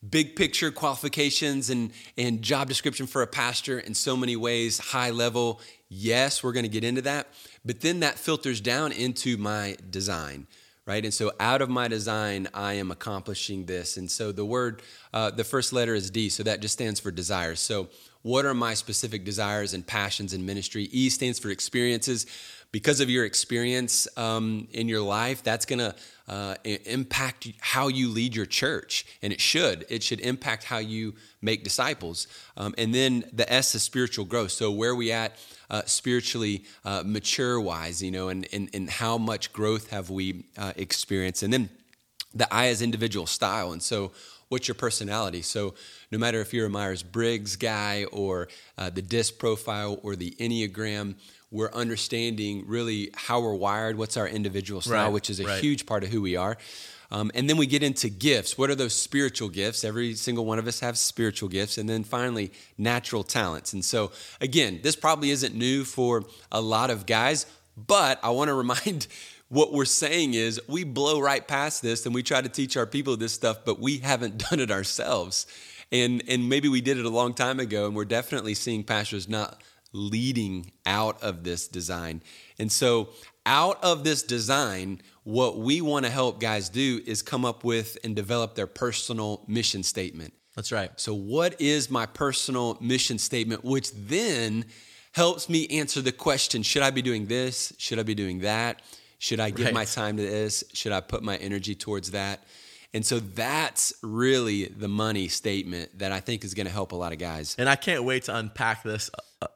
big 0.08 0.36
picture 0.36 0.69
qualifications 0.69 1.69
and 1.69 1.93
and 2.17 2.41
job 2.41 2.67
description 2.67 3.08
for 3.08 3.21
a 3.21 3.28
pastor 3.28 3.80
in 3.80 3.93
so 3.93 4.17
many 4.17 4.36
ways, 4.36 4.80
high 4.80 5.12
level. 5.12 5.62
Yes, 5.88 6.43
we're 6.43 6.52
going 6.52 6.65
to 6.65 6.69
get 6.69 6.84
into 6.84 7.04
that, 7.04 7.28
but 7.63 7.80
then 7.80 8.02
that 8.02 8.19
filters 8.19 8.60
down 8.60 8.91
into 8.91 9.38
my 9.38 9.78
design 9.89 10.47
right? 10.86 11.04
And 11.04 11.13
so 11.13 11.32
out 11.39 11.62
of 11.62 11.70
my 11.70 11.88
design, 11.88 12.48
I 12.54 12.74
am 12.74 12.91
accomplishing 12.91 13.65
this. 13.65 13.98
And 13.98 14.10
so 14.10 14.32
the 14.32 14.46
word, 14.46 14.82
uh, 15.13 15.32
the 15.32 15.44
first 15.44 15.74
letter 15.74 15.94
is 15.94 16.10
D, 16.10 16.30
so 16.30 16.44
that 16.44 16.60
just 16.60 16.74
stands 16.74 17.00
for 17.00 17.12
desires. 17.12 17.60
So 17.60 17.89
what 18.24 18.46
are 18.46 18.54
my 18.54 18.74
specific 18.74 19.24
desires 19.24 19.74
and 19.74 19.86
passions 19.86 20.34
in 20.34 20.46
ministry? 20.46 20.89
E 20.91 21.10
stands 21.10 21.39
for 21.39 21.50
experiences. 21.50 22.26
Because 22.72 23.02
of 23.02 23.10
your 23.10 23.26
experience 23.26 24.08
um, 24.17 24.70
in 24.72 24.88
your 24.88 25.02
life, 25.02 25.44
that's 25.44 25.65
going 25.65 25.80
to 25.80 25.94
uh, 26.30 26.56
impact 26.63 27.52
how 27.60 27.89
you 27.89 28.08
lead 28.08 28.34
your 28.34 28.46
church, 28.46 29.06
and 29.22 29.34
it 29.34 29.41
should. 29.41 29.86
It 29.89 30.04
should 30.04 30.22
impact 30.22 30.63
how 30.63 30.78
you 30.78 31.15
make 31.41 31.65
disciples. 31.65 32.28
Um, 32.56 32.74
and 32.78 32.96
then 32.96 33.26
the 33.34 33.52
S 33.52 33.76
is 33.76 33.84
spiritual 33.84 34.24
growth. 34.24 34.52
So 34.52 34.72
where 34.72 34.91
are 34.91 34.96
we 34.96 35.12
at 35.12 35.36
uh, 35.71 35.81
spiritually, 35.86 36.65
uh, 36.86 37.01
mature 37.03 37.60
wise, 37.60 38.03
you 38.03 38.12
know, 38.12 38.27
and, 38.29 38.47
and 38.53 38.69
and 38.73 38.89
how 38.89 39.17
much 39.17 39.51
growth 39.53 39.89
have 39.89 40.12
we 40.12 40.43
uh, 40.57 40.73
experienced? 40.75 41.41
And 41.41 41.51
then 41.51 41.69
the 42.36 42.53
I 42.53 42.67
as 42.67 42.81
individual 42.81 43.25
style. 43.25 43.71
And 43.71 43.81
so, 43.81 44.12
what's 44.49 44.67
your 44.67 44.75
personality? 44.75 45.41
So, 45.41 45.73
no 46.12 46.17
matter 46.17 46.41
if 46.41 46.53
you're 46.53 46.67
a 46.67 46.69
Myers 46.69 47.03
Briggs 47.03 47.55
guy 47.55 48.05
or 48.12 48.49
uh, 48.77 48.89
the 48.89 49.01
DISC 49.01 49.39
profile 49.39 49.99
or 50.03 50.15
the 50.15 50.31
Enneagram, 50.39 51.15
we're 51.51 51.71
understanding 51.71 52.63
really 52.65 53.11
how 53.13 53.41
we're 53.41 53.53
wired, 53.53 53.97
what's 53.97 54.17
our 54.17 54.27
individual 54.27 54.81
style, 54.81 55.05
Right, 55.05 55.13
which 55.13 55.29
is 55.29 55.39
a 55.39 55.45
right. 55.45 55.61
huge 55.61 55.85
part 55.85 56.03
of 56.03 56.09
who 56.09 56.21
we 56.21 56.35
are. 56.37 56.57
Um, 57.11 57.29
and 57.35 57.49
then 57.49 57.57
we 57.57 57.65
get 57.65 57.83
into 57.83 58.07
gifts. 58.09 58.57
What 58.57 58.69
are 58.69 58.75
those 58.75 58.93
spiritual 58.93 59.49
gifts? 59.49 59.83
Every 59.83 60.13
single 60.13 60.45
one 60.45 60.59
of 60.59 60.65
us 60.67 60.79
have 60.79 60.97
spiritual 60.97 61.49
gifts. 61.49 61.77
And 61.77 61.89
then 61.89 62.05
finally, 62.05 62.53
natural 62.77 63.23
talents. 63.23 63.73
And 63.73 63.83
so, 63.83 64.13
again, 64.39 64.79
this 64.81 64.95
probably 64.95 65.29
isn't 65.31 65.53
new 65.53 65.83
for 65.83 66.23
a 66.53 66.61
lot 66.61 66.89
of 66.89 67.05
guys, 67.05 67.45
but 67.75 68.17
I 68.23 68.29
want 68.29 68.47
to 68.47 68.53
remind 68.65 69.07
what 69.49 69.73
we're 69.73 69.83
saying 69.83 70.35
is 70.35 70.61
we 70.69 70.85
blow 70.85 71.19
right 71.19 71.45
past 71.45 71.81
this 71.81 72.05
and 72.05 72.15
we 72.15 72.23
try 72.23 72.39
to 72.39 72.47
teach 72.47 72.77
our 72.77 72.85
people 72.85 73.17
this 73.17 73.33
stuff, 73.33 73.65
but 73.65 73.77
we 73.77 73.97
haven't 73.97 74.37
done 74.49 74.61
it 74.61 74.71
ourselves. 74.71 75.45
And, 75.91 76.23
and 76.29 76.47
maybe 76.47 76.69
we 76.69 76.79
did 76.79 76.97
it 76.97 77.03
a 77.03 77.09
long 77.09 77.33
time 77.33 77.59
ago, 77.59 77.85
and 77.87 77.93
we're 77.93 78.05
definitely 78.05 78.53
seeing 78.53 78.85
pastors 78.85 79.27
not 79.27 79.61
leading 79.93 80.71
out 80.86 81.21
of 81.21 81.43
this 81.43 81.67
design. 81.67 82.21
And 82.60 82.71
so, 82.71 83.10
out 83.45 83.84
of 83.84 84.04
this 84.04 84.21
design, 84.23 85.01
what 85.23 85.58
we 85.58 85.82
want 85.82 86.06
to 86.06 86.12
help 86.12 86.39
guys 86.39 86.69
do 86.69 87.01
is 87.06 87.21
come 87.21 87.43
up 87.45 87.63
with 87.63 87.97
and 88.04 88.15
develop 88.15 88.56
their 88.56 88.67
personal 88.67 89.43
mission 89.47 89.82
statement. 89.84 90.34
That's 90.56 90.71
right. 90.71 90.91
So, 90.99 91.13
what 91.13 91.60
is 91.60 91.89
my 91.89 92.06
personal 92.06 92.77
mission 92.82 93.17
statement, 93.17 93.63
which 93.63 93.91
then 93.93 94.65
helps 95.13 95.49
me 95.49 95.67
answer 95.67 96.01
the 96.01 96.12
question 96.12 96.63
should 96.63 96.84
I 96.84 96.91
be 96.91 97.01
doing 97.01 97.25
this? 97.25 97.73
Should 97.77 97.99
I 97.99 98.04
be 98.04 98.15
doing 98.15 98.39
that? 98.39 98.82
Should 99.17 99.39
I 99.39 99.51
give 99.51 99.65
Right. 99.65 99.73
my 99.73 99.86
time 99.86 100.17
to 100.17 100.23
this? 100.23 100.63
Should 100.73 100.91
I 100.91 101.01
put 101.01 101.21
my 101.21 101.38
energy 101.38 101.75
towards 101.75 102.12
that? 102.12 102.43
And 102.93 103.06
so 103.06 103.19
that's 103.19 103.93
really 104.01 104.65
the 104.65 104.88
money 104.88 105.27
statement 105.27 105.99
that 105.99 106.12
I 106.12 106.19
think 106.19 106.43
is 106.43 106.54
going 106.54 106.65
to 106.65 106.73
help 106.73 106.91
a 106.91 106.95
lot 106.95 107.13
of 107.13 107.19
guys. 107.19 107.56
And 107.58 107.69
I 107.69 107.75
can't 107.75 108.04
wait 108.04 108.23
to 108.23 108.36
unpack 108.36 108.84
this 108.84 109.10
uh, 109.41 109.47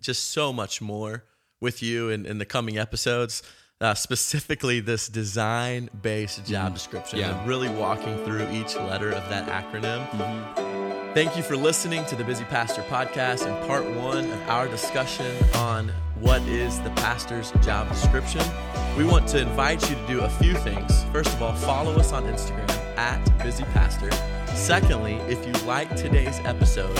just 0.00 0.32
so 0.32 0.52
much 0.52 0.80
more 0.80 1.24
with 1.60 1.82
you 1.82 2.10
in, 2.10 2.26
in 2.26 2.38
the 2.38 2.44
coming 2.44 2.78
episodes. 2.78 3.42
Uh, 3.80 3.92
specifically, 3.94 4.80
this 4.80 5.08
design 5.08 5.90
based 6.02 6.44
job 6.46 6.74
description 6.74 7.18
Yeah. 7.18 7.38
and 7.38 7.48
really 7.48 7.68
walking 7.68 8.16
through 8.24 8.48
each 8.50 8.76
letter 8.76 9.10
of 9.10 9.28
that 9.30 9.46
acronym. 9.48 10.06
Thank 11.14 11.36
you 11.36 11.42
for 11.42 11.56
listening 11.56 12.04
to 12.06 12.16
the 12.16 12.24
Busy 12.24 12.44
Pastor 12.44 12.82
podcast 12.82 13.46
and 13.46 13.66
part 13.68 13.84
one 13.84 14.30
of 14.30 14.48
our 14.48 14.66
discussion 14.68 15.26
on 15.54 15.88
what 16.20 16.42
is 16.42 16.80
the 16.80 16.90
pastor's 16.90 17.52
job 17.64 17.88
description. 17.88 18.42
We 18.96 19.04
want 19.04 19.28
to 19.28 19.40
invite 19.40 19.88
you 19.90 19.96
to 19.96 20.06
do 20.06 20.20
a 20.22 20.28
few 20.30 20.54
things. 20.54 21.04
First 21.12 21.32
of 21.34 21.42
all, 21.42 21.52
follow 21.54 21.94
us 21.96 22.12
on 22.12 22.24
Instagram 22.24 22.68
at 22.96 23.20
Busy 23.42 23.64
Pastor. 23.64 24.10
Secondly, 24.56 25.14
if 25.28 25.44
you 25.46 25.52
like 25.66 25.94
today's 25.96 26.38
episode, 26.44 26.96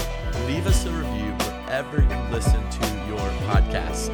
leave 0.46 0.66
us 0.66 0.84
a 0.86 0.90
review 0.90 1.23
wherever 1.64 2.02
you 2.02 2.32
listen 2.32 2.62
to 2.70 2.86
your 3.08 3.18
podcasts. 3.48 4.10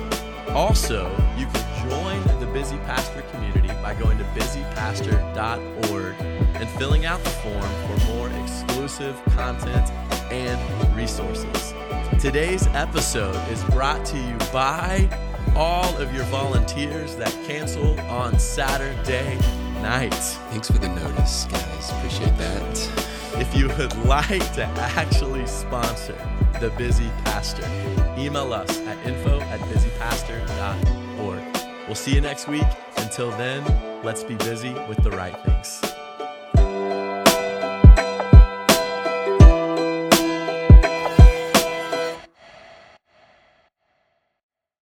Also, 0.51 1.11
you 1.37 1.47
can 1.47 1.89
join 1.89 2.41
the 2.41 2.47
Busy 2.47 2.77
Pastor 2.79 3.23
community 3.33 3.69
by 3.83 3.95
going 3.95 4.19
to 4.19 4.25
busypastor.org 4.25 6.15
and 6.21 6.69
filling 6.71 7.07
out 7.07 7.23
the 7.23 7.31
form 7.31 7.61
for 7.61 8.07
more 8.07 8.31
exclusive 8.43 9.21
content 9.37 9.91
and 10.33 10.97
resources. 10.97 11.75
Today's 12.21 12.67
episode 12.69 13.37
is 13.49 13.63
brought 13.65 14.05
to 14.07 14.19
you 14.19 14.37
by 14.53 15.09
all 15.57 15.97
of 15.99 16.15
your 16.15 16.25
volunteers 16.25 17.17
that 17.17 17.33
cancel 17.47 17.99
on 18.01 18.39
Saturday 18.39 19.39
night. 19.83 20.15
Thanks 20.51 20.71
for 20.71 20.79
the 20.79 20.89
notice, 20.89 21.47
guys. 21.47 21.91
Appreciate 21.91 22.37
that. 22.39 23.00
If 23.35 23.55
you 23.55 23.69
would 23.69 23.97
like 24.07 24.53
to 24.55 24.65
actually 24.65 25.47
sponsor 25.47 26.17
the 26.61 26.71
Busy 26.71 27.09
Pastor, 27.25 27.65
email 28.19 28.53
us 28.53 28.81
at 28.87 28.99
info 29.07 29.41
at 29.41 29.61
busypastor.org. 29.61 31.43
We'll 31.87 31.95
see 31.95 32.15
you 32.15 32.21
next 32.21 32.49
week. 32.49 32.67
Until 32.97 33.31
then, 33.33 33.65
let's 34.05 34.23
be 34.23 34.35
busy 34.37 34.73
with 34.89 35.03
the 35.03 35.11
right 35.11 35.37
things. 35.45 35.90